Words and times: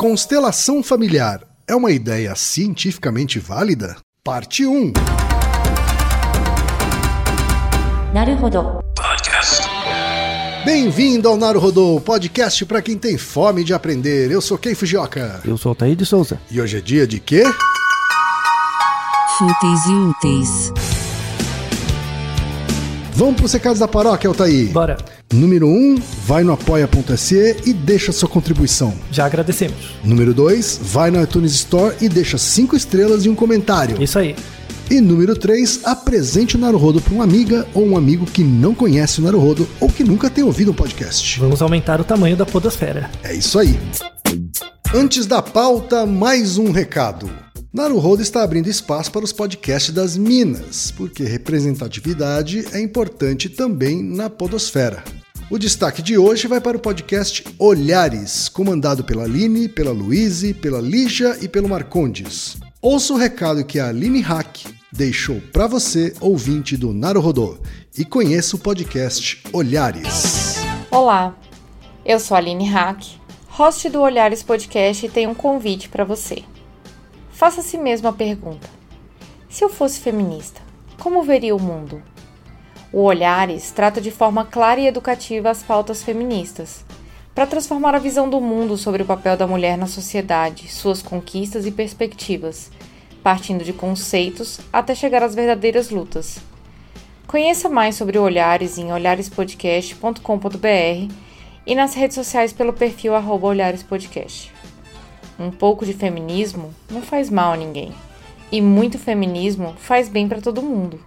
Constelação 0.00 0.82
familiar 0.82 1.42
é 1.68 1.74
uma 1.74 1.90
ideia 1.90 2.34
cientificamente 2.34 3.38
válida? 3.38 3.96
Parte 4.24 4.64
1. 4.64 4.94
Naruhodo. 8.14 8.80
Podcast. 8.96 9.60
Bem-vindo 10.64 11.28
ao 11.28 11.36
Naruhodo, 11.36 12.00
podcast 12.00 12.64
para 12.64 12.80
quem 12.80 12.96
tem 12.96 13.18
fome 13.18 13.62
de 13.62 13.74
aprender. 13.74 14.30
Eu 14.30 14.40
sou 14.40 14.56
Kei 14.56 14.74
Fujioka. 14.74 15.42
Eu 15.44 15.58
sou 15.58 15.68
Altair 15.68 15.94
de 15.94 16.06
Souza. 16.06 16.40
E 16.50 16.58
hoje 16.58 16.78
é 16.78 16.80
dia 16.80 17.06
de 17.06 17.20
quê? 17.20 17.42
Fúteis 19.36 19.84
e 19.84 19.92
úteis. 19.92 20.72
Vamos 23.12 23.36
para 23.36 23.44
os 23.44 23.52
recados 23.52 23.78
da 23.78 23.86
paróquia, 23.86 24.28
Altair. 24.28 24.72
Bora. 24.72 25.19
Número 25.32 25.68
1, 25.68 25.70
um, 25.70 25.94
vai 26.26 26.42
no 26.42 26.52
apoia.se 26.52 27.56
e 27.64 27.72
deixa 27.72 28.10
sua 28.10 28.28
contribuição. 28.28 28.92
Já 29.12 29.26
agradecemos. 29.26 29.94
Número 30.02 30.34
2, 30.34 30.80
vai 30.82 31.12
na 31.12 31.22
iTunes 31.22 31.52
Store 31.52 31.94
e 32.00 32.08
deixa 32.08 32.36
5 32.36 32.74
estrelas 32.74 33.24
e 33.24 33.28
um 33.28 33.34
comentário. 33.36 34.02
Isso 34.02 34.18
aí. 34.18 34.34
E 34.90 35.00
número 35.00 35.36
3, 35.36 35.82
apresente 35.84 36.56
o 36.56 36.58
Naruhodo 36.58 37.00
para 37.00 37.14
uma 37.14 37.22
amiga 37.22 37.64
ou 37.72 37.86
um 37.86 37.96
amigo 37.96 38.26
que 38.26 38.42
não 38.42 38.74
conhece 38.74 39.20
o 39.20 39.22
Naruhodo 39.22 39.68
ou 39.78 39.88
que 39.88 40.02
nunca 40.02 40.28
tem 40.28 40.42
ouvido 40.42 40.72
um 40.72 40.74
podcast. 40.74 41.38
Vamos 41.38 41.62
aumentar 41.62 42.00
o 42.00 42.04
tamanho 42.04 42.36
da 42.36 42.44
podosfera. 42.44 43.08
É 43.22 43.32
isso 43.32 43.56
aí. 43.56 43.78
Antes 44.92 45.26
da 45.26 45.40
pauta, 45.40 46.04
mais 46.04 46.58
um 46.58 46.72
recado. 46.72 47.30
Naruhodo 47.72 48.20
está 48.20 48.42
abrindo 48.42 48.66
espaço 48.66 49.12
para 49.12 49.24
os 49.24 49.32
podcasts 49.32 49.94
das 49.94 50.16
Minas, 50.16 50.90
porque 50.90 51.22
representatividade 51.22 52.66
é 52.72 52.80
importante 52.80 53.48
também 53.48 54.02
na 54.02 54.28
podosfera. 54.28 55.04
O 55.50 55.58
destaque 55.58 56.00
de 56.00 56.16
hoje 56.16 56.46
vai 56.46 56.60
para 56.60 56.76
o 56.76 56.80
podcast 56.80 57.44
Olhares, 57.58 58.48
comandado 58.48 59.02
pela 59.02 59.24
Aline, 59.24 59.68
pela 59.68 59.90
Luíse, 59.90 60.54
pela 60.54 60.80
Lígia 60.80 61.36
e 61.42 61.48
pelo 61.48 61.68
Marcondes. 61.68 62.56
Ouça 62.80 63.12
o 63.12 63.16
recado 63.16 63.64
que 63.64 63.80
a 63.80 63.88
Aline 63.88 64.20
Hack 64.20 64.58
deixou 64.92 65.40
para 65.52 65.66
você, 65.66 66.14
ouvinte 66.20 66.76
do 66.76 66.94
Naruhodô, 66.94 67.58
e 67.98 68.04
conheça 68.04 68.54
o 68.54 68.60
podcast 68.60 69.42
Olhares. 69.52 70.58
Olá, 70.88 71.36
eu 72.04 72.20
sou 72.20 72.36
a 72.36 72.38
Aline 72.38 72.68
Hack, 72.68 73.04
host 73.48 73.90
do 73.90 74.02
Olhares 74.02 74.44
Podcast 74.44 75.04
e 75.04 75.10
tenho 75.10 75.30
um 75.30 75.34
convite 75.34 75.88
para 75.88 76.04
você. 76.04 76.44
Faça 77.32 77.60
a 77.60 77.64
si 77.64 77.76
mesmo 77.76 78.06
a 78.06 78.12
pergunta: 78.12 78.70
se 79.48 79.64
eu 79.64 79.68
fosse 79.68 79.98
feminista, 79.98 80.60
como 80.96 81.24
veria 81.24 81.56
o 81.56 81.60
mundo? 81.60 82.00
O 82.92 83.02
Olhares 83.02 83.70
trata 83.70 84.00
de 84.00 84.10
forma 84.10 84.44
clara 84.44 84.80
e 84.80 84.86
educativa 84.86 85.48
as 85.48 85.62
pautas 85.62 86.02
feministas, 86.02 86.84
para 87.32 87.46
transformar 87.46 87.94
a 87.94 88.00
visão 88.00 88.28
do 88.28 88.40
mundo 88.40 88.76
sobre 88.76 89.02
o 89.02 89.06
papel 89.06 89.36
da 89.36 89.46
mulher 89.46 89.78
na 89.78 89.86
sociedade, 89.86 90.68
suas 90.68 91.00
conquistas 91.00 91.66
e 91.66 91.70
perspectivas, 91.70 92.68
partindo 93.22 93.62
de 93.62 93.72
conceitos 93.72 94.58
até 94.72 94.92
chegar 94.94 95.22
às 95.22 95.36
verdadeiras 95.36 95.90
lutas. 95.90 96.38
Conheça 97.28 97.68
mais 97.68 97.94
sobre 97.94 98.18
o 98.18 98.22
Olhares 98.22 98.76
em 98.76 98.92
olharespodcast.com.br 98.92 101.14
e 101.64 101.74
nas 101.76 101.94
redes 101.94 102.16
sociais 102.16 102.52
pelo 102.52 102.72
perfil 102.72 103.12
olharespodcast. 103.14 104.52
Um 105.38 105.52
pouco 105.52 105.86
de 105.86 105.92
feminismo 105.92 106.74
não 106.90 107.02
faz 107.02 107.30
mal 107.30 107.52
a 107.52 107.56
ninguém, 107.56 107.94
e 108.50 108.60
muito 108.60 108.98
feminismo 108.98 109.76
faz 109.78 110.08
bem 110.08 110.28
para 110.28 110.40
todo 110.40 110.60
mundo. 110.60 110.98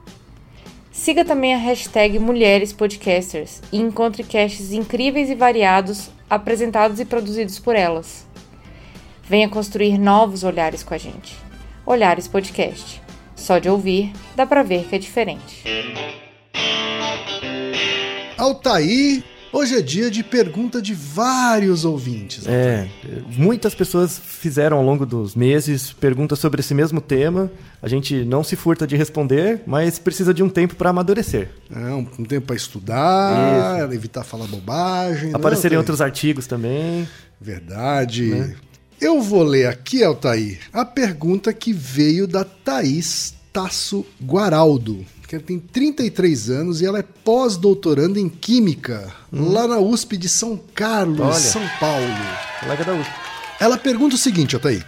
Siga 0.93 1.25
também 1.25 1.55
a 1.55 1.57
hashtag 1.57 2.19
Mulheres 2.19 2.71
Podcasters 2.71 3.63
e 3.71 3.79
encontre 3.79 4.23
casts 4.23 4.71
incríveis 4.71 5.27
e 5.27 5.33
variados 5.33 6.11
apresentados 6.29 6.99
e 6.99 7.05
produzidos 7.05 7.57
por 7.57 7.75
elas. 7.75 8.27
Venha 9.23 9.49
construir 9.49 9.97
novos 9.97 10.43
olhares 10.43 10.83
com 10.83 10.93
a 10.93 10.97
gente. 10.99 11.35
Olhares 11.83 12.27
Podcast. 12.27 13.01
Só 13.35 13.57
de 13.57 13.67
ouvir, 13.67 14.13
dá 14.35 14.45
pra 14.45 14.61
ver 14.61 14.85
que 14.87 14.95
é 14.95 14.99
diferente. 14.99 15.63
Altair, 18.37 19.23
hoje 19.53 19.75
é 19.75 19.81
dia 19.81 20.11
de 20.11 20.23
pergunta 20.23 20.81
de 20.81 20.93
vários 20.93 21.85
ouvintes. 21.85 22.45
É, 22.47 22.89
muitas 23.37 23.73
pessoas 23.73 24.19
fizeram 24.19 24.77
ao 24.77 24.83
longo 24.83 25.05
dos 25.05 25.35
meses 25.35 25.93
perguntas 25.93 26.39
sobre 26.39 26.59
esse 26.59 26.73
mesmo 26.73 26.99
tema. 26.99 27.49
A 27.81 27.87
gente 27.87 28.25
não 28.25 28.43
se 28.43 28.55
furta 28.55 28.85
de 28.85 28.97
responder, 28.97 29.61
mas 29.65 29.99
precisa 29.99 30.33
de 30.33 30.43
um 30.43 30.49
tempo 30.49 30.75
para 30.75 30.89
amadurecer. 30.89 31.49
É, 31.73 31.79
um, 31.93 32.07
um 32.19 32.25
tempo 32.25 32.47
para 32.47 32.55
estudar, 32.55 33.93
evitar 33.93 34.23
falar 34.23 34.47
bobagem. 34.47 35.29
né, 35.29 35.35
Aparecerem 35.35 35.77
outros 35.77 36.01
artigos 36.01 36.47
também. 36.47 37.07
Verdade. 37.39 38.25
Né? 38.31 38.55
Eu 38.99 39.21
vou 39.21 39.43
ler 39.43 39.67
aqui, 39.67 40.03
Altair, 40.03 40.59
a 40.71 40.85
pergunta 40.85 41.51
que 41.51 41.73
veio 41.73 42.25
da 42.25 42.43
Thaís 42.43 43.33
Tasso 43.51 44.05
Guaraldo, 44.23 45.05
que 45.39 45.45
tem 45.45 45.59
33 45.59 46.49
anos 46.49 46.81
e 46.81 46.85
ela 46.85 46.99
é 46.99 47.03
pós-doutoranda 47.03 48.19
em 48.19 48.29
Química, 48.29 49.13
lá 49.31 49.67
na 49.67 49.79
USP 49.79 50.17
de 50.17 50.29
São 50.29 50.59
Carlos, 50.75 51.19
Olha. 51.19 51.33
São 51.33 51.61
Paulo. 51.79 52.07
Colega 52.59 52.83
da 52.83 52.93
USP. 52.93 53.11
Ela 53.59 53.77
pergunta 53.77 54.15
o 54.15 54.17
seguinte, 54.17 54.55
Altair. 54.55 54.85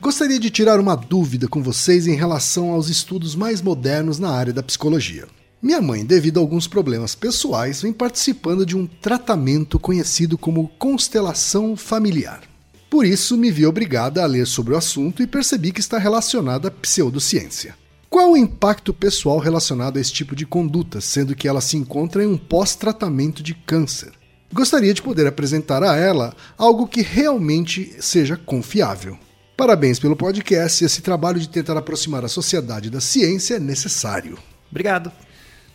Gostaria 0.00 0.38
de 0.38 0.50
tirar 0.50 0.78
uma 0.78 0.94
dúvida 0.94 1.48
com 1.48 1.62
vocês 1.62 2.06
em 2.06 2.14
relação 2.14 2.70
aos 2.70 2.88
estudos 2.88 3.34
mais 3.34 3.62
modernos 3.62 4.18
na 4.18 4.30
área 4.30 4.52
da 4.52 4.62
psicologia. 4.62 5.26
Minha 5.62 5.80
mãe, 5.80 6.04
devido 6.04 6.38
a 6.38 6.40
alguns 6.40 6.66
problemas 6.66 7.14
pessoais, 7.14 7.80
vem 7.80 7.92
participando 7.92 8.66
de 8.66 8.76
um 8.76 8.86
tratamento 8.86 9.78
conhecido 9.78 10.36
como 10.36 10.68
constelação 10.78 11.74
familiar. 11.74 12.42
Por 12.90 13.06
isso, 13.06 13.36
me 13.36 13.50
vi 13.50 13.64
obrigada 13.64 14.22
a 14.22 14.26
ler 14.26 14.46
sobre 14.46 14.74
o 14.74 14.76
assunto 14.76 15.22
e 15.22 15.26
percebi 15.26 15.72
que 15.72 15.80
está 15.80 15.98
relacionada 15.98 16.68
à 16.68 16.70
pseudociência. 16.70 17.74
Qual 18.14 18.30
o 18.30 18.36
impacto 18.36 18.94
pessoal 18.94 19.40
relacionado 19.40 19.96
a 19.96 20.00
esse 20.00 20.12
tipo 20.12 20.36
de 20.36 20.46
conduta, 20.46 21.00
sendo 21.00 21.34
que 21.34 21.48
ela 21.48 21.60
se 21.60 21.76
encontra 21.76 22.22
em 22.22 22.28
um 22.28 22.38
pós-tratamento 22.38 23.42
de 23.42 23.54
câncer? 23.54 24.12
Gostaria 24.52 24.94
de 24.94 25.02
poder 25.02 25.26
apresentar 25.26 25.82
a 25.82 25.96
ela 25.96 26.32
algo 26.56 26.86
que 26.86 27.02
realmente 27.02 27.96
seja 27.98 28.36
confiável. 28.36 29.18
Parabéns 29.56 29.98
pelo 29.98 30.14
podcast. 30.14 30.84
Esse 30.84 31.02
trabalho 31.02 31.40
de 31.40 31.48
tentar 31.48 31.76
aproximar 31.76 32.24
a 32.24 32.28
sociedade 32.28 32.88
da 32.88 33.00
ciência 33.00 33.56
é 33.56 33.58
necessário. 33.58 34.38
Obrigado. 34.70 35.10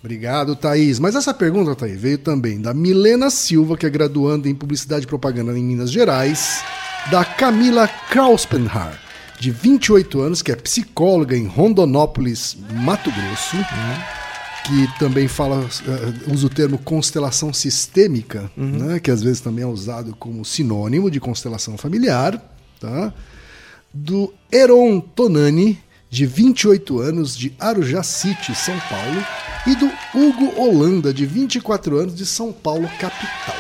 Obrigado, 0.02 0.56
Thaís. 0.56 0.98
Mas 0.98 1.16
essa 1.16 1.34
pergunta, 1.34 1.76
Thaís, 1.76 2.00
veio 2.00 2.20
também 2.20 2.62
da 2.62 2.74
Milena 2.74 3.30
Silva, 3.30 3.76
que 3.76 3.86
é 3.86 3.90
graduanda 3.90 4.48
em 4.48 4.56
Publicidade 4.56 5.04
e 5.04 5.08
Propaganda 5.08 5.60
em 5.60 5.62
Minas 5.62 5.92
Gerais, 5.92 6.64
da 7.12 7.26
Camila 7.26 7.86
Krauspenhar, 8.10 8.98
de 9.40 9.52
28 9.52 10.20
anos, 10.20 10.42
que 10.42 10.52
é 10.52 10.56
psicóloga 10.56 11.36
em 11.36 11.48
Rondonópolis, 11.48 12.58
Mato 12.74 13.10
Grosso, 13.10 13.58
que 14.66 15.00
também 15.00 15.28
fala, 15.28 15.68
eh, 15.88 16.32
usa 16.32 16.48
o 16.48 16.50
termo 16.50 16.78
constelação 16.78 17.54
sistêmica, 17.54 18.52
né, 18.56 19.00
que 19.00 19.10
às 19.10 19.24
vezes 19.24 19.40
também 19.40 19.64
é 19.64 19.68
usado 19.68 20.16
como 20.20 20.44
sinônimo 20.44 21.10
de 21.10 21.20
constelação 21.20 21.78
familiar, 21.78 22.40
tá? 22.80 23.14
do 23.94 24.32
Heron 24.52 25.00
Tonani, 25.00 25.80
de 26.10 26.26
28 26.26 27.00
anos, 27.00 27.38
de 27.38 27.54
Arujá 27.60 28.04
City, 28.04 28.54
São 28.56 28.78
Paulo, 28.90 29.26
e 29.68 29.76
do 29.76 29.90
Hugo 30.14 30.60
Holanda, 30.60 31.14
de 31.14 31.26
24 31.26 31.98
anos, 31.98 32.16
de 32.16 32.26
São 32.26 32.52
Paulo, 32.52 32.90
capital. 33.00 33.56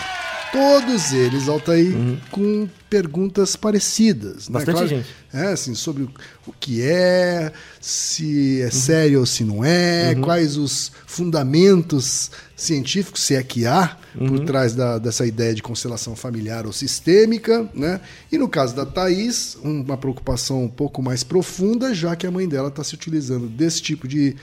Todos 0.51 1.13
eles, 1.13 1.47
Altair, 1.47 1.93
com 2.31 2.67
perguntas 2.89 3.55
parecidas. 3.55 4.49
né? 4.49 4.53
Bastante 4.53 4.71
Claro, 4.75 4.87
gente. 4.87 5.07
É, 5.31 5.47
assim, 5.51 5.75
sobre 5.75 6.03
o, 6.03 6.11
o 6.47 6.53
que 6.59 6.81
é, 6.81 7.51
se 7.79 8.61
é 8.61 8.71
sério 8.71 9.19
ou 9.19 9.25
se 9.25 9.43
não 9.43 9.63
é, 9.63 10.15
quais 10.15 10.57
os 10.57 10.91
fundamentos 11.05 12.31
científicos, 12.55 13.21
se 13.21 13.35
é 13.35 13.43
que 13.43 13.65
há, 13.65 13.95
por 14.17 14.39
trás 14.45 14.73
da- 14.73 14.97
dessa 14.97 15.25
ideia 15.25 15.53
de 15.53 15.61
constelação 15.61 16.15
familiar 16.15 16.65
ou 16.65 16.73
sistêmica, 16.73 17.69
né? 17.73 18.01
E 18.31 18.37
no 18.37 18.49
caso 18.49 18.75
da 18.75 18.85
Thaís, 18.85 19.55
uma 19.63 19.97
preocupação 19.97 20.63
um 20.63 20.69
pouco 20.69 21.01
mais 21.01 21.23
profunda, 21.23 21.93
já 21.93 22.15
que 22.15 22.25
a 22.25 22.31
mãe 22.31 22.47
dela 22.47 22.69
está 22.69 22.83
se 22.83 22.95
utilizando 22.95 23.47
desse 23.47 23.81
tipo 23.81 24.07
de 24.07 24.35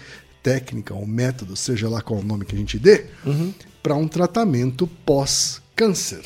técnica 0.43 0.95
ou 0.95 1.05
método, 1.05 1.57
seja 1.57 1.89
lá 1.89 2.01
qual 2.01 2.21
o 2.21 2.25
nome 2.25 2.45
que 2.45 2.55
a 2.55 2.59
gente 2.59 2.79
dê, 2.79 3.07
para 3.83 3.97
um 3.97 4.07
tratamento 4.07 4.87
pós-câncer. 5.05 6.21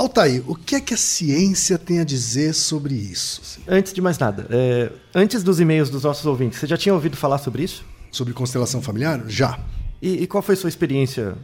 Altair, 0.00 0.42
o 0.46 0.54
que 0.54 0.76
é 0.76 0.80
que 0.80 0.94
a 0.94 0.96
ciência 0.96 1.76
tem 1.76 2.00
a 2.00 2.04
dizer 2.04 2.54
sobre 2.54 2.94
isso? 2.94 3.42
assim? 3.44 3.60
Antes 3.68 3.92
de 3.92 4.00
mais 4.00 4.18
nada, 4.18 4.46
é, 4.48 4.90
antes 5.14 5.42
dos 5.42 5.60
e-mails 5.60 5.90
dos 5.90 6.04
nossos 6.04 6.24
ouvintes, 6.24 6.58
você 6.58 6.66
já 6.66 6.78
tinha 6.78 6.94
ouvido 6.94 7.18
falar 7.18 7.36
sobre 7.36 7.64
isso? 7.64 7.84
Sobre 8.10 8.32
constelação 8.32 8.80
familiar? 8.80 9.22
Já. 9.28 9.60
E, 10.00 10.22
e 10.22 10.26
qual 10.26 10.42
foi 10.42 10.56
sua 10.56 10.70
experiência? 10.70 11.34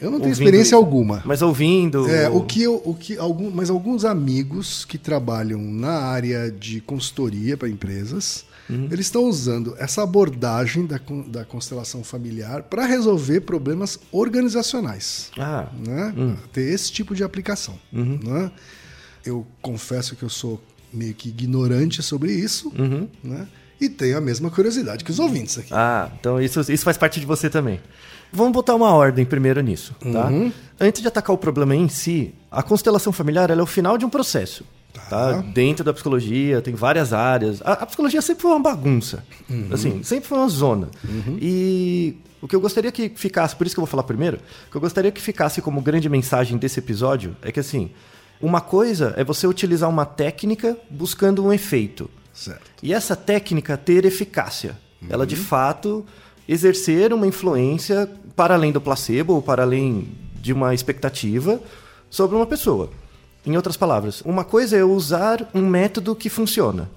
Eu 0.00 0.10
não 0.10 0.18
tenho 0.18 0.32
experiência 0.32 0.76
alguma. 0.76 1.22
Mas 1.24 1.40
ouvindo. 1.40 2.10
É, 2.10 2.28
o 2.28 2.40
que 2.40 2.64
eu, 2.64 2.82
o 2.84 2.94
que 2.94 3.16
algum, 3.16 3.48
mas 3.48 3.70
alguns 3.70 4.04
amigos 4.04 4.84
que 4.84 4.98
trabalham 4.98 5.60
na 5.60 5.92
área 5.92 6.50
de 6.50 6.80
consultoria 6.80 7.56
para 7.56 7.68
empresas, 7.68 8.44
Uhum. 8.70 8.88
eles 8.90 9.06
estão 9.06 9.24
usando 9.24 9.74
essa 9.78 10.02
abordagem 10.02 10.86
da, 10.86 11.00
da 11.26 11.44
constelação 11.44 12.04
familiar 12.04 12.62
para 12.64 12.86
resolver 12.86 13.40
problemas 13.40 13.98
organizacionais. 14.12 15.30
Ah, 15.38 15.68
né? 15.86 16.14
Ter 16.52 16.62
esse 16.72 16.90
tipo 16.92 17.14
de 17.14 17.24
aplicação. 17.24 17.78
Uhum. 17.92 18.18
né? 18.22 18.50
Eu 19.24 19.46
confesso 19.60 20.16
que 20.16 20.22
eu 20.22 20.30
sou 20.30 20.62
meio 20.92 21.14
que 21.14 21.28
ignorante 21.28 22.02
sobre 22.02 22.32
isso, 22.32 22.72
né? 23.22 23.46
E 23.80 23.88
tenho 23.88 24.18
a 24.18 24.20
mesma 24.20 24.50
curiosidade 24.50 25.02
que 25.04 25.10
os 25.10 25.18
ouvintes 25.18 25.56
aqui. 25.58 25.72
Ah, 25.72 26.10
então 26.20 26.40
isso, 26.40 26.60
isso 26.70 26.84
faz 26.84 26.98
parte 26.98 27.18
de 27.18 27.24
você 27.24 27.48
também. 27.48 27.80
Vamos 28.32 28.52
botar 28.52 28.74
uma 28.74 28.92
ordem 28.92 29.24
primeiro 29.24 29.60
nisso, 29.60 29.94
tá? 30.12 30.30
Antes 30.78 31.00
de 31.00 31.08
atacar 31.08 31.34
o 31.34 31.38
problema 31.38 31.74
em 31.74 31.88
si, 31.88 32.34
a 32.50 32.62
constelação 32.62 33.12
familiar 33.12 33.50
é 33.50 33.60
o 33.60 33.66
final 33.66 33.96
de 33.96 34.04
um 34.04 34.10
processo. 34.10 34.64
Tá. 35.08 35.32
Dentro 35.32 35.84
da 35.84 35.92
psicologia, 35.92 36.60
tem 36.60 36.74
várias 36.74 37.12
áreas. 37.12 37.60
A, 37.62 37.72
a 37.72 37.86
psicologia 37.86 38.22
sempre 38.22 38.42
foi 38.42 38.50
uma 38.50 38.60
bagunça. 38.60 39.24
Assim, 39.72 40.02
sempre 40.02 40.28
foi 40.28 40.38
uma 40.38 40.48
zona. 40.48 40.88
E 41.40 42.16
o 42.40 42.48
que 42.48 42.56
eu 42.56 42.60
gostaria 42.60 42.90
que 42.90 43.08
ficasse, 43.10 43.54
por 43.54 43.66
isso 43.66 43.74
que 43.74 43.80
eu 43.80 43.84
vou 43.84 43.90
falar 43.90 44.02
primeiro, 44.02 44.38
o 44.68 44.70
que 44.70 44.76
eu 44.76 44.80
gostaria 44.80 45.10
que 45.10 45.20
ficasse 45.20 45.60
como 45.60 45.80
grande 45.80 46.08
mensagem 46.08 46.56
desse 46.56 46.78
episódio 46.78 47.36
é 47.42 47.52
que 47.52 47.60
assim, 47.60 47.90
uma 48.40 48.60
coisa 48.60 49.14
é 49.16 49.24
você 49.24 49.46
utilizar 49.46 49.88
uma 49.88 50.06
técnica 50.06 50.76
buscando 50.88 51.44
um 51.44 51.52
efeito. 51.52 52.10
Certo. 52.32 52.70
E 52.82 52.94
essa 52.94 53.14
técnica 53.14 53.76
ter 53.76 54.04
eficácia. 54.04 54.78
Ela, 55.08 55.26
de 55.26 55.36
fato, 55.36 56.04
exercer 56.48 57.12
uma 57.12 57.26
influência 57.26 58.08
para 58.36 58.54
além 58.54 58.72
do 58.72 58.80
placebo 58.80 59.34
ou 59.34 59.42
para 59.42 59.62
além 59.62 60.08
de 60.40 60.52
uma 60.52 60.74
expectativa 60.74 61.60
sobre 62.08 62.36
uma 62.36 62.46
pessoa. 62.46 62.90
Em 63.46 63.56
outras 63.56 63.76
palavras, 63.76 64.20
uma 64.24 64.44
coisa 64.44 64.76
é 64.76 64.84
usar 64.84 65.48
um 65.54 65.66
método 65.66 66.14
que 66.14 66.28
funciona. 66.28 66.88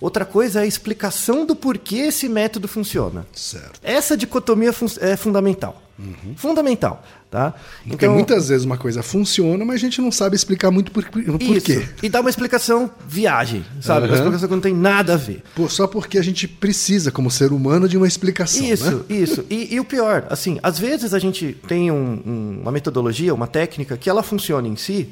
Outra 0.00 0.24
coisa 0.24 0.60
é 0.60 0.62
a 0.62 0.66
explicação 0.66 1.44
do 1.44 1.54
porquê 1.54 1.96
esse 1.96 2.28
método 2.28 2.66
funciona. 2.66 3.26
Certo. 3.34 3.78
Essa 3.82 4.16
dicotomia 4.16 4.72
fun- 4.72 4.86
é 5.00 5.14
fundamental. 5.16 5.82
Fundamental, 6.36 7.02
tá? 7.30 7.54
Porque 7.88 8.06
muitas 8.08 8.48
vezes 8.48 8.66
uma 8.66 8.76
coisa 8.76 9.02
funciona, 9.02 9.64
mas 9.64 9.76
a 9.76 9.78
gente 9.78 10.00
não 10.00 10.12
sabe 10.12 10.36
explicar 10.36 10.70
muito 10.70 10.90
por, 10.92 11.04
por 11.04 11.38
quê. 11.62 11.86
E 12.02 12.08
dá 12.08 12.20
uma 12.20 12.28
explicação 12.30 12.90
viagem, 13.08 13.64
sabe? 13.80 14.00
Uma 14.00 14.06
Aham. 14.08 14.14
explicação 14.16 14.48
que 14.48 14.54
não 14.54 14.60
tem 14.60 14.74
nada 14.74 15.14
a 15.14 15.16
ver. 15.16 15.42
Pô, 15.54 15.68
só 15.70 15.86
porque 15.86 16.18
a 16.18 16.22
gente 16.22 16.46
precisa, 16.46 17.10
como 17.10 17.30
ser 17.30 17.50
humano, 17.52 17.88
de 17.88 17.96
uma 17.96 18.06
explicação. 18.06 18.62
Isso, 18.64 18.96
né? 18.96 19.04
isso. 19.16 19.44
E, 19.48 19.74
e 19.74 19.80
o 19.80 19.84
pior, 19.84 20.26
assim, 20.28 20.58
às 20.62 20.78
vezes 20.78 21.14
a 21.14 21.18
gente 21.18 21.56
tem 21.66 21.90
um- 21.90 22.20
um- 22.26 22.58
uma 22.62 22.72
metodologia, 22.72 23.34
uma 23.34 23.46
técnica 23.46 23.96
que 23.96 24.10
ela 24.10 24.22
funciona 24.22 24.68
em 24.68 24.76
si, 24.76 25.08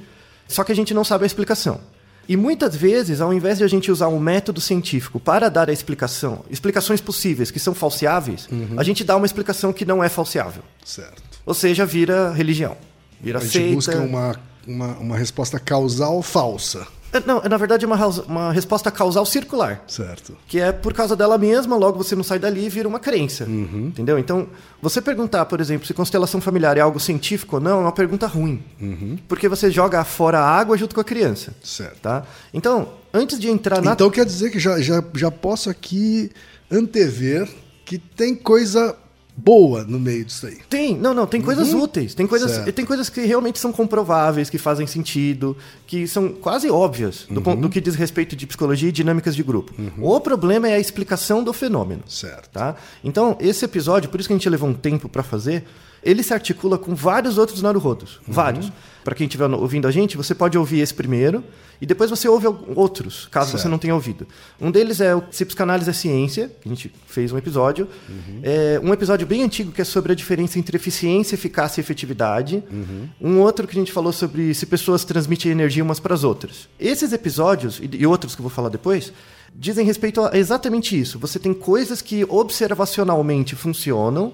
só 0.49 0.63
que 0.65 0.73
a 0.73 0.77
gente 0.77 0.93
não 0.95 1.05
sabe 1.05 1.25
a 1.25 1.27
explicação. 1.27 1.81
E 2.27 2.37
muitas 2.39 2.75
vezes, 2.75 3.21
ao 3.21 3.35
invés 3.35 3.59
de 3.59 3.65
a 3.65 3.69
gente 3.69 3.91
usar 3.93 4.09
um 4.09 4.19
método 4.19 4.59
científico 4.61 5.21
para 5.21 5.51
dar 5.51 5.69
a 5.69 5.73
explicação, 5.73 6.43
explicações 6.51 7.01
possíveis 7.01 7.51
que 7.51 7.61
são 7.61 7.75
falseáveis, 7.75 8.49
Uhum. 8.51 8.75
a 8.79 8.83
gente 8.83 9.05
dá 9.05 9.15
uma 9.15 9.27
explicação 9.27 9.73
que 9.75 9.85
não 9.85 10.03
é 10.03 10.09
falseável. 10.09 10.63
Certo. 10.85 11.23
Ou 11.45 11.53
seja, 11.53 11.85
vira 11.85 12.33
religião. 12.33 12.77
Vira 13.21 13.39
A 13.39 13.43
gente 13.43 13.53
seita. 13.53 13.75
busca 13.75 13.99
uma, 13.99 14.37
uma, 14.67 14.87
uma 14.99 15.17
resposta 15.19 15.59
causal 15.59 16.23
falsa. 16.23 16.87
É, 17.15 17.21
Não, 17.27 17.41
é, 17.43 17.49
na 17.49 17.57
verdade 17.57 17.85
é 17.85 17.89
uma, 17.89 18.07
uma 18.27 18.53
resposta 18.53 18.91
causal 18.91 19.25
circular. 19.25 19.83
Certo. 19.87 20.37
que 20.47 20.61
é 20.61 20.73
por 20.73 20.93
causa 20.93 21.15
dela 21.17 21.39
mesma, 21.39 21.77
logo 21.77 21.97
você 21.97 22.15
não 22.17 22.25
sai 22.25 22.39
dali 22.39 22.67
e 22.67 22.69
vira 22.69 22.89
uma 22.89 22.99
crença. 22.99 23.45
Uhum. 23.45 23.87
Entendeu? 23.87 24.19
Então, 24.19 24.49
você 24.83 25.01
perguntar, 25.01 25.47
por 25.47 25.61
exemplo, 25.61 25.87
se 25.87 25.95
constelação 25.95 26.41
familiar 26.41 26.77
é 26.77 26.81
algo 26.81 26.99
científico 26.99 27.57
ou 27.57 27.63
não, 27.63 27.79
é 27.79 27.83
uma 27.83 27.93
pergunta 27.93 28.27
ruim. 28.27 28.63
Porque 29.29 29.49
você 29.49 29.71
joga 29.71 30.05
fora 30.05 30.41
a 30.41 30.47
água 30.47 30.77
junto 30.77 30.95
com 30.95 31.01
a 31.01 31.05
criança. 31.05 31.51
Uhum. 31.51 31.57
Certo. 31.63 32.01
Tá? 32.01 32.25
Então, 32.53 32.89
antes 33.13 33.39
de 33.39 33.49
entrar 33.49 33.81
na. 33.81 33.93
Então 33.93 34.11
quer 34.11 34.27
dizer 34.27 34.51
que 34.51 34.59
já, 34.59 34.81
já, 34.81 35.03
já 35.15 35.31
posso 35.31 35.71
aqui 35.71 36.31
antever 36.71 37.49
que 37.85 37.99
tem 37.99 38.35
coisa 38.35 38.97
boa 39.37 39.85
no 39.85 39.99
meio 39.99 40.25
disso 40.25 40.47
aí. 40.47 40.59
Tem, 40.69 40.97
não, 40.97 41.13
não, 41.13 41.27
tem 41.27 41.41
coisas 41.41 41.73
úteis, 41.75 42.15
tem 42.15 42.27
coisas, 42.27 42.51
Certo. 42.51 42.73
tem 42.73 42.85
coisas 42.85 43.09
que 43.09 43.23
realmente 43.23 43.59
são 43.59 43.73
comprováveis, 43.73 44.49
que 44.49 44.59
fazem 44.59 44.87
sentido, 44.87 45.57
que 45.87 46.07
são 46.07 46.29
quase 46.29 46.71
óbvias 46.71 47.27
do, 47.29 47.43
ponto, 47.43 47.61
do 47.61 47.69
que 47.69 47.81
diz 47.81 47.95
respeito 47.95 48.37
de 48.37 48.47
psicologia 48.47 48.89
e 48.89 48.93
dinâmicas 48.93 49.35
de 49.35 49.43
grupo. 49.43 49.73
O 49.99 50.21
problema 50.21 50.69
é 50.69 50.75
a 50.75 50.79
explicação 50.79 51.43
do 51.43 51.53
fenômeno. 51.53 52.03
Certo. 52.07 52.51
Tá? 52.51 52.77
Então, 53.03 53.37
esse 53.41 53.65
episódio, 53.65 54.09
por 54.09 54.21
isso 54.21 54.29
que 54.29 54.33
a 54.33 54.37
gente 54.37 54.49
levou 54.49 54.69
um 54.69 54.75
tempo 54.75 55.09
para 55.09 55.23
fazer, 55.23 55.65
ele 56.05 56.23
se 56.23 56.33
articula 56.35 56.77
com 56.79 56.95
vários 56.95 57.39
outros 57.39 57.63
Naruhodos. 57.63 58.21
Vários. 58.27 58.71
Para 59.03 59.15
quem 59.15 59.27
estiver 59.27 59.51
ouvindo 59.51 59.87
a 59.87 59.91
gente, 59.91 60.17
você 60.17 60.35
pode 60.35 60.57
ouvir 60.57 60.81
esse 60.81 60.95
primeiro 60.95 61.45
e 61.79 61.85
depois 61.85 62.09
você 62.09 62.27
ouve 62.27 62.47
outros, 62.75 63.29
caso 63.31 63.51
você 63.51 63.59
Certo. 63.59 63.69
não 63.71 63.77
tenha 63.77 63.95
ouvido. 63.95 64.27
Um 64.59 64.71
deles 64.71 64.99
é 65.01 65.15
o 65.15 65.23
Se 65.31 65.45
Psicanálise 65.45 65.91
é 65.91 65.93
Ciência, 65.93 66.51
que 66.63 66.67
a 66.67 66.73
gente 66.75 66.91
fez 67.07 67.31
um 67.31 67.37
episódio. 67.37 67.87
É 68.43 68.81
um 68.83 68.95
episódio 68.95 69.27
bem 69.27 69.43
antigo 69.43 69.73
que 69.73 69.83
é 69.83 69.85
sobre 69.85 70.13
a 70.13 70.15
diferença 70.15 70.59
entre 70.59 70.77
eficiência, 70.77 71.35
eficácia 71.35 71.81
e 71.81 71.83
efetividade. 71.83 72.63
Um 73.21 73.41
outro 73.41 73.67
que 73.67 73.77
a 73.77 73.79
gente 73.81 73.93
falou 73.93 74.13
sobre 74.13 74.55
se 74.55 74.65
pessoas 74.65 75.05
transmitem 75.05 75.53
energia 75.53 75.83
umas 75.85 76.01
para 76.01 76.15
as 76.15 76.25
outras. 76.25 76.67
Esses 76.81 77.13
episódios, 77.13 77.79
e 77.83 77.91
e 77.95 78.07
outros 78.07 78.35
que 78.35 78.41
eu 78.41 78.45
vou 78.45 78.51
falar 78.51 78.71
depois, 78.71 79.13
dizem 79.55 79.85
respeito 79.85 80.23
a 80.23 80.31
exatamente 80.37 80.99
isso. 80.99 81.19
Você 81.19 81.39
tem 81.39 81.53
coisas 81.53 82.01
que 82.01 82.25
observacionalmente 82.27 83.55
funcionam. 83.55 84.33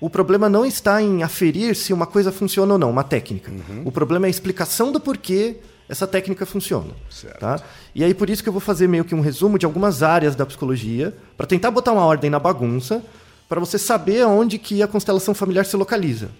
O 0.00 0.08
problema 0.08 0.48
não 0.48 0.64
está 0.64 1.02
em 1.02 1.22
aferir 1.22 1.76
se 1.76 1.92
uma 1.92 2.06
coisa 2.06 2.32
funciona 2.32 2.72
ou 2.72 2.78
não, 2.78 2.90
uma 2.90 3.04
técnica. 3.04 3.52
O 3.84 3.92
problema 3.92 4.26
é 4.26 4.28
a 4.28 4.30
explicação 4.30 4.90
do 4.90 4.98
porquê 4.98 5.56
essa 5.88 6.06
técnica 6.06 6.46
funciona. 6.46 6.92
Certo. 7.10 7.38
Tá? 7.38 7.60
E 7.94 8.02
aí 8.02 8.14
por 8.14 8.30
isso 8.30 8.42
que 8.42 8.48
eu 8.48 8.52
vou 8.52 8.60
fazer 8.60 8.88
meio 8.88 9.04
que 9.04 9.14
um 9.14 9.20
resumo 9.20 9.58
de 9.58 9.66
algumas 9.66 10.02
áreas 10.02 10.34
da 10.34 10.46
psicologia, 10.46 11.14
para 11.36 11.46
tentar 11.46 11.70
botar 11.70 11.92
uma 11.92 12.04
ordem 12.04 12.30
na 12.30 12.38
bagunça, 12.38 13.02
para 13.48 13.58
você 13.58 13.76
saber 13.76 14.22
aonde 14.22 14.58
que 14.58 14.80
a 14.80 14.86
constelação 14.86 15.34
familiar 15.34 15.66
se 15.66 15.76
localiza, 15.76 16.30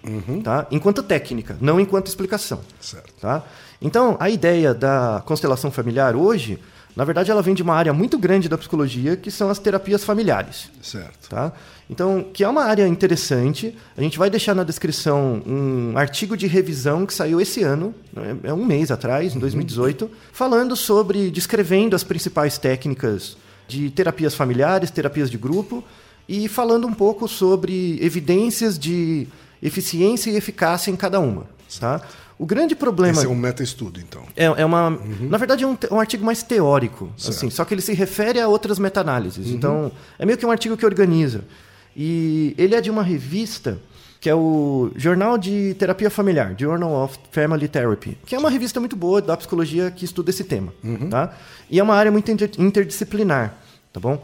tá? 0.45 0.65
Enquanto 0.71 1.03
técnica, 1.03 1.57
não 1.59 1.77
enquanto 1.77 2.07
explicação. 2.07 2.61
Certo. 2.79 3.13
Tá? 3.19 3.43
Então, 3.81 4.15
a 4.17 4.29
ideia 4.29 4.73
da 4.73 5.21
constelação 5.25 5.69
familiar 5.69 6.15
hoje, 6.15 6.57
na 6.95 7.05
verdade, 7.05 7.31
ela 7.31 7.41
vem 7.41 7.53
de 7.53 7.63
uma 7.63 7.73
área 7.73 7.93
muito 7.93 8.17
grande 8.17 8.49
da 8.49 8.57
psicologia, 8.57 9.15
que 9.15 9.31
são 9.31 9.49
as 9.49 9.59
terapias 9.59 10.03
familiares. 10.03 10.69
Certo. 10.81 11.29
Tá? 11.29 11.53
Então, 11.89 12.25
que 12.33 12.43
é 12.43 12.49
uma 12.49 12.63
área 12.63 12.87
interessante. 12.87 13.75
A 13.95 14.01
gente 14.01 14.17
vai 14.17 14.29
deixar 14.29 14.53
na 14.53 14.63
descrição 14.63 15.41
um 15.45 15.97
artigo 15.97 16.35
de 16.35 16.47
revisão 16.47 17.05
que 17.05 17.13
saiu 17.13 17.39
esse 17.39 17.63
ano, 17.63 17.95
né, 18.13 18.35
é 18.43 18.53
um 18.53 18.65
mês 18.65 18.91
atrás, 18.91 19.35
em 19.35 19.39
2018, 19.39 20.09
falando 20.33 20.75
sobre, 20.75 21.31
descrevendo 21.31 21.95
as 21.95 22.03
principais 22.03 22.57
técnicas 22.57 23.37
de 23.67 23.89
terapias 23.89 24.35
familiares, 24.35 24.91
terapias 24.91 25.31
de 25.31 25.37
grupo, 25.37 25.83
e 26.27 26.47
falando 26.47 26.87
um 26.87 26.93
pouco 26.93 27.27
sobre 27.27 27.97
evidências 28.01 28.77
de 28.77 29.27
eficiência 29.61 30.29
e 30.29 30.35
eficácia 30.35 30.91
em 30.91 30.95
cada 30.95 31.19
uma. 31.19 31.45
Tá? 31.79 32.01
O 32.41 32.45
grande 32.47 32.75
problema. 32.75 33.13
Esse 33.19 33.25
é 33.27 33.29
um 33.29 33.35
meta-estudo, 33.35 33.99
então. 33.99 34.23
É, 34.35 34.45
é 34.45 34.65
uma, 34.65 34.89
na 35.29 35.37
verdade, 35.37 35.63
é 35.63 35.67
um, 35.67 35.77
um 35.91 35.99
artigo 35.99 36.25
mais 36.25 36.41
teórico, 36.41 37.11
assim, 37.29 37.51
só 37.51 37.63
que 37.63 37.71
ele 37.73 37.81
se 37.83 37.93
refere 37.93 38.39
a 38.39 38.47
outras 38.47 38.79
meta-análises. 38.79 39.47
Então, 39.49 39.91
é 40.17 40.25
meio 40.25 40.37
que 40.39 40.45
um 40.45 40.49
artigo 40.49 40.75
que 40.75 40.83
organiza. 40.85 41.43
E 41.95 42.55
ele 42.57 42.73
é 42.73 42.81
de 42.81 42.89
uma 42.89 43.03
revista 43.03 43.77
que 44.19 44.27
é 44.29 44.33
o 44.35 44.91
Jornal 44.95 45.37
de 45.37 45.75
Terapia 45.75 46.09
Familiar, 46.09 46.55
Journal 46.57 46.91
of 47.03 47.17
Family 47.31 47.67
Therapy, 47.67 48.17
que 48.25 48.33
é 48.35 48.39
uma 48.39 48.49
revista 48.49 48.79
muito 48.79 48.95
boa 48.95 49.21
da 49.21 49.35
psicologia 49.37 49.89
que 49.91 50.05
estuda 50.05 50.29
esse 50.31 50.43
tema, 50.43 50.71
tá? 51.09 51.33
E 51.69 51.79
é 51.79 51.83
uma 51.83 51.95
área 51.95 52.11
muito 52.11 52.29
inter- 52.31 52.51
interdisciplinar, 52.59 53.55
tá 53.93 53.99
bom? 53.99 54.23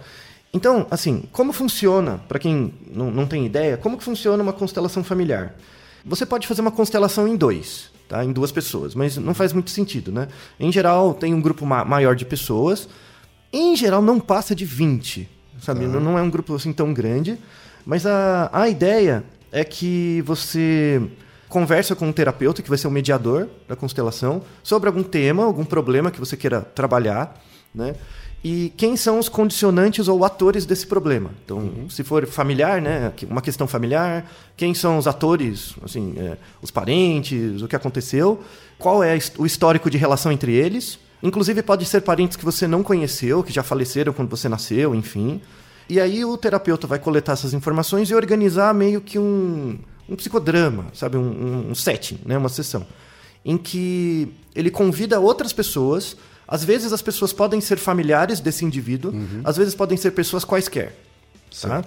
Então, 0.53 0.85
assim, 0.91 1.23
como 1.31 1.51
funciona, 1.51 2.19
para 2.27 2.37
quem 2.39 2.73
não, 2.91 3.09
não 3.11 3.25
tem 3.27 3.45
ideia, 3.45 3.75
como 3.77 3.97
que 3.97 4.03
funciona 4.03 4.41
uma 4.41 4.53
constelação 4.53 5.03
familiar? 5.03 5.55
Você 6.05 6.25
pode 6.27 6.47
fazer 6.47 6.61
uma 6.61 6.71
constelação 6.71 7.27
em 7.27 7.35
dois, 7.35 7.89
tá? 8.07 8.23
em 8.23 8.31
duas 8.31 8.51
pessoas, 8.51 8.95
mas 8.95 9.17
não 9.17 9.33
faz 9.33 9.53
muito 9.53 9.69
sentido, 9.71 10.11
né? 10.11 10.27
Em 10.59 10.71
geral, 10.71 11.13
tem 11.13 11.33
um 11.33 11.41
grupo 11.41 11.65
ma- 11.65 11.85
maior 11.85 12.15
de 12.15 12.25
pessoas, 12.25 12.87
em 13.51 13.75
geral 13.75 14.01
não 14.01 14.19
passa 14.19 14.55
de 14.55 14.65
20, 14.65 15.29
sabe? 15.61 15.85
Não, 15.87 15.99
não 15.99 16.17
é 16.17 16.21
um 16.21 16.29
grupo 16.29 16.55
assim 16.55 16.73
tão 16.73 16.93
grande, 16.93 17.37
mas 17.85 18.05
a, 18.05 18.49
a 18.53 18.67
ideia 18.69 19.23
é 19.51 19.63
que 19.63 20.21
você 20.25 21.01
conversa 21.49 21.95
com 21.95 22.07
um 22.07 22.11
terapeuta, 22.11 22.61
que 22.61 22.69
vai 22.69 22.77
ser 22.77 22.87
o 22.87 22.91
mediador 22.91 23.47
da 23.67 23.75
constelação, 23.75 24.41
sobre 24.63 24.87
algum 24.87 25.03
tema, 25.03 25.43
algum 25.43 25.65
problema 25.65 26.11
que 26.11 26.19
você 26.19 26.35
queira 26.35 26.61
trabalhar, 26.61 27.41
né? 27.73 27.95
E 28.43 28.71
quem 28.77 28.95
são 28.95 29.17
os 29.17 29.27
condicionantes 29.27 30.07
ou 30.07 30.23
atores 30.23 30.65
desse 30.65 30.85
problema? 30.85 31.31
Então, 31.43 31.89
se 31.89 32.03
for 32.03 32.25
familiar, 32.27 32.79
né, 32.81 33.11
uma 33.29 33.41
questão 33.41 33.67
familiar, 33.67 34.29
quem 34.55 34.73
são 34.75 34.97
os 34.97 35.07
atores, 35.07 35.75
assim, 35.83 36.13
é, 36.17 36.37
os 36.61 36.69
parentes, 36.69 37.61
o 37.61 37.67
que 37.67 37.75
aconteceu, 37.75 38.41
qual 38.77 39.03
é 39.03 39.17
o 39.37 39.45
histórico 39.45 39.89
de 39.89 39.97
relação 39.97 40.31
entre 40.31 40.53
eles? 40.53 40.99
Inclusive 41.21 41.63
pode 41.63 41.83
ser 41.85 42.01
parentes 42.01 42.37
que 42.37 42.45
você 42.45 42.67
não 42.67 42.83
conheceu, 42.83 43.43
que 43.43 43.51
já 43.51 43.63
faleceram 43.63 44.13
quando 44.13 44.29
você 44.29 44.47
nasceu, 44.47 44.93
enfim. 44.93 45.41
E 45.89 45.99
aí 45.99 46.23
o 46.23 46.37
terapeuta 46.37 46.85
vai 46.85 46.99
coletar 46.99 47.33
essas 47.33 47.53
informações 47.53 48.09
e 48.11 48.15
organizar 48.15 48.73
meio 48.73 49.01
que 49.01 49.17
um, 49.17 49.79
um 50.09 50.15
psicodrama, 50.15 50.87
sabe, 50.93 51.17
um, 51.17 51.69
um- 51.71 51.75
setting, 51.75 52.19
né, 52.25 52.37
uma 52.37 52.49
sessão, 52.49 52.85
em 53.43 53.57
que 53.57 54.27
ele 54.55 54.69
convida 54.71 55.19
outras 55.19 55.51
pessoas. 55.53 56.15
Às 56.47 56.63
vezes 56.63 56.93
as 56.93 57.01
pessoas 57.01 57.33
podem 57.33 57.59
ser 57.59 57.77
familiares 57.77 58.39
desse 58.39 58.63
indivíduo, 58.63 59.13
às 59.43 59.57
vezes 59.57 59.75
podem 59.75 59.97
ser 59.97 60.11
pessoas 60.11 60.45
quaisquer. 60.45 60.95
Tá? 61.61 61.83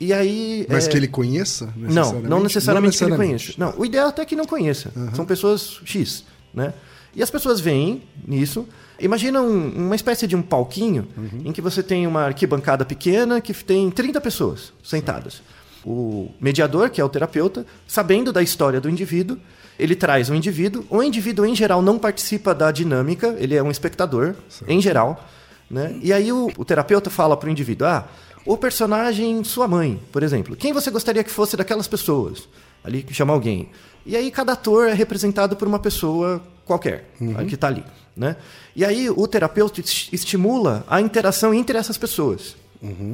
E 0.00 0.12
aí. 0.12 0.66
Mas 0.68 0.86
é, 0.86 0.90
que 0.90 0.96
ele 0.96 1.08
conheça? 1.08 1.72
Não, 1.76 2.20
não 2.20 2.42
necessariamente, 2.42 2.98
que 2.98 3.04
ele 3.04 3.10
necessariamente. 3.12 3.54
conheça. 3.56 3.72
Não, 3.72 3.80
o 3.80 3.86
ideal 3.86 4.08
até 4.08 4.22
é 4.22 4.24
que 4.24 4.36
não 4.36 4.44
conheça. 4.44 4.90
São 5.14 5.24
pessoas 5.24 5.80
X, 5.84 6.24
né? 6.52 6.74
E 7.14 7.22
as 7.22 7.30
pessoas 7.30 7.60
veem 7.60 8.02
nisso. 8.26 8.66
Imagina 8.98 9.40
um- 9.40 9.86
uma 9.86 9.94
espécie 9.94 10.26
de 10.26 10.34
um 10.34 10.42
palquinho 10.42 11.06
em 11.44 11.52
que 11.52 11.60
você 11.60 11.82
tem 11.82 12.06
uma 12.06 12.22
arquibancada 12.24 12.84
pequena 12.84 13.40
que 13.40 13.54
tem 13.54 13.90
30 13.90 14.20
pessoas 14.20 14.72
sentadas. 14.82 15.40
O 15.84 16.30
mediador, 16.40 16.88
que 16.90 17.00
é 17.00 17.04
o 17.04 17.08
terapeuta, 17.08 17.66
sabendo 17.86 18.32
da 18.32 18.42
história 18.42 18.80
do 18.80 18.88
indivíduo, 18.88 19.36
ele 19.78 19.94
traz 19.94 20.30
um 20.30 20.34
indivíduo. 20.34 20.84
O 20.88 21.02
indivíduo, 21.02 21.44
em 21.44 21.54
geral, 21.54 21.82
não 21.82 21.98
participa 21.98 22.54
da 22.54 22.70
dinâmica, 22.70 23.34
ele 23.38 23.54
é 23.54 23.62
um 23.62 23.70
espectador, 23.70 24.34
em 24.66 24.80
geral. 24.80 25.22
Né? 25.70 25.98
E 26.02 26.12
aí 26.12 26.32
o, 26.32 26.50
o 26.56 26.64
terapeuta 26.64 27.10
fala 27.10 27.36
para 27.36 27.48
o 27.48 27.50
indivíduo: 27.50 27.86
ah, 27.86 28.06
o 28.46 28.56
personagem 28.56 29.42
sua 29.44 29.66
mãe, 29.66 30.00
por 30.12 30.22
exemplo. 30.22 30.54
Quem 30.56 30.72
você 30.72 30.90
gostaria 30.90 31.24
que 31.24 31.30
fosse 31.30 31.56
daquelas 31.56 31.88
pessoas? 31.88 32.48
Ali 32.82 33.02
que 33.02 33.14
chama 33.14 33.32
alguém. 33.32 33.68
E 34.06 34.14
aí 34.16 34.30
cada 34.30 34.52
ator 34.52 34.88
é 34.88 34.92
representado 34.92 35.56
por 35.56 35.66
uma 35.66 35.78
pessoa 35.78 36.42
qualquer 36.66 37.10
a 37.38 37.44
que 37.44 37.54
está 37.54 37.68
ali. 37.68 37.82
Né? 38.16 38.36
E 38.76 38.84
aí 38.84 39.08
o 39.10 39.26
terapeuta 39.26 39.80
es- 39.80 40.08
estimula 40.12 40.84
a 40.86 41.00
interação 41.00 41.52
entre 41.54 41.76
essas 41.78 41.96
pessoas. 41.98 42.54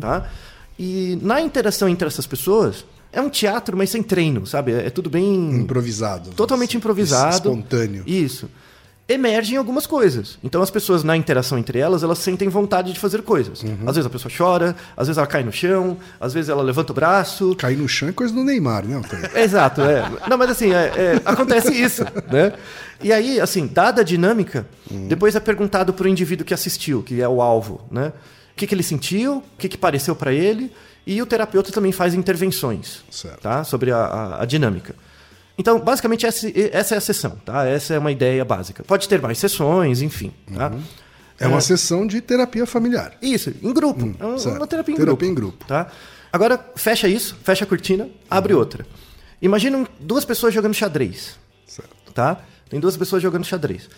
Tá? 0.01 0.29
E 0.83 1.19
na 1.21 1.43
interação 1.43 1.91
entre 1.91 2.09
essas 2.09 2.27
pessoas, 2.27 2.87
é 3.13 3.21
um 3.21 3.29
teatro, 3.29 3.77
mas 3.77 3.91
sem 3.91 4.03
treino, 4.03 4.47
sabe? 4.47 4.73
É, 4.73 4.89
tudo 4.89 5.11
bem. 5.11 5.57
Improvisado. 5.57 6.31
Totalmente 6.31 6.75
improvisado. 6.75 7.35
Espontâneo. 7.37 8.03
Isso. 8.07 8.49
Emergem 9.07 9.59
algumas 9.59 9.87
coisas. 9.87 10.39
Então 10.43 10.63
as 10.63 10.71
pessoas, 10.71 11.05
na 11.05 11.15
interação 11.19 11.59
entre 11.59 11.79
elas, 11.79 12.03
elas 12.03 12.17
sentem 12.21 12.49
vontade 12.49 12.95
de 12.95 12.99
fazer 12.99 13.21
coisas. 13.21 13.63
Uhum. 13.63 13.77
Às 13.85 13.97
vezes 13.97 14.07
a 14.07 14.09
pessoa 14.09 14.33
chora, 14.35 14.75
às 14.97 15.07
vezes 15.09 15.19
ela 15.19 15.27
cai 15.27 15.43
no 15.43 15.53
chão, 15.53 15.99
às 16.19 16.33
vezes 16.33 16.49
ela 16.49 16.63
levanta 16.63 16.93
o 16.93 16.95
braço. 16.95 17.55
Cair 17.57 17.77
no 17.77 17.87
chão 17.87 18.09
é 18.09 18.13
coisa 18.13 18.33
do 18.33 18.43
Neymar, 18.43 18.87
né? 18.87 19.03
Exato, 19.37 19.83
é. 19.83 20.11
Não, 20.31 20.39
mas 20.39 20.49
assim, 20.49 20.73
é- 20.73 20.93
é, 20.97 21.23
acontece 21.27 21.75
isso, 21.75 22.05
né? 22.33 22.55
E 23.03 23.13
aí, 23.13 23.39
assim, 23.39 23.67
dada 23.67 24.01
a 24.01 24.05
dinâmica, 24.05 24.67
depois 25.09 25.35
é 25.37 25.41
perguntado 25.41 25.93
para 25.93 26.05
o 26.07 26.09
indivíduo 26.09 26.47
que 26.47 26.55
assistiu, 26.55 27.03
que 27.03 27.21
é 27.21 27.29
o 27.29 27.43
alvo, 27.43 27.83
né? 27.91 28.13
O 28.61 28.63
que, 28.63 28.67
que 28.67 28.75
ele 28.75 28.83
sentiu, 28.83 29.39
o 29.39 29.43
que, 29.57 29.71
que 29.71 29.79
pareceu 29.79 30.15
para 30.15 30.35
ele, 30.35 30.71
e 31.07 31.23
o 31.23 31.25
terapeuta 31.25 31.73
também 31.73 31.93
faz 31.93 32.13
intervenções, 32.13 33.03
Certo. 33.11 33.41
tá? 33.41 33.65
Sobre 33.65 33.91
a, 33.91 33.97
a- 33.97 34.43
a 34.43 34.45
dinâmica. 34.45 34.95
Então, 35.57 35.81
basicamente, 35.81 36.27
essa, 36.27 36.47
essa 36.71 36.95
é 36.95 36.99
a 36.99 37.01
sessão, 37.01 37.31
tá? 37.43 37.65
Essa 37.67 37.95
é 37.95 37.99
uma 37.99 38.13
ideia 38.13 38.45
básica. 38.45 38.83
Pode 38.85 39.09
ter 39.09 39.19
mais 39.23 39.39
sessões, 39.39 40.03
enfim, 40.03 40.31
tá? 40.55 40.73
É 41.39 41.47
uma 41.49 41.63
sessão 41.63 42.07
de 42.07 42.21
terapia 42.21 42.67
familiar. 42.67 43.15
Isso, 43.23 43.51
em 43.63 43.73
grupo. 43.73 44.15
é 44.21 44.25
uma, 44.27 44.39
certo. 44.39 44.67
terapia 44.67 44.93
em 44.95 44.97
Terapia 44.99 45.05
grupo. 45.17 45.25
em 45.25 45.35
grupo. 45.35 45.65
Tá? 45.65 45.87
Agora, 46.31 46.63
fecha 46.77 47.09
isso, 47.09 47.37
fecha 47.43 47.65
a 47.65 47.67
cortina, 47.67 48.11
abre 48.31 48.53
outra. 48.53 48.87
Imagina 49.41 49.87
duas 49.99 50.27
pessoas 50.27 50.53
jogando 50.53 50.75
xadrez. 50.75 51.39
Certo. 51.67 52.13
Tá? 52.13 52.43
Tem 52.69 52.79
duas 52.79 52.95
pessoas 52.97 53.23
jogando 53.23 53.45
xadrez. 53.47 53.89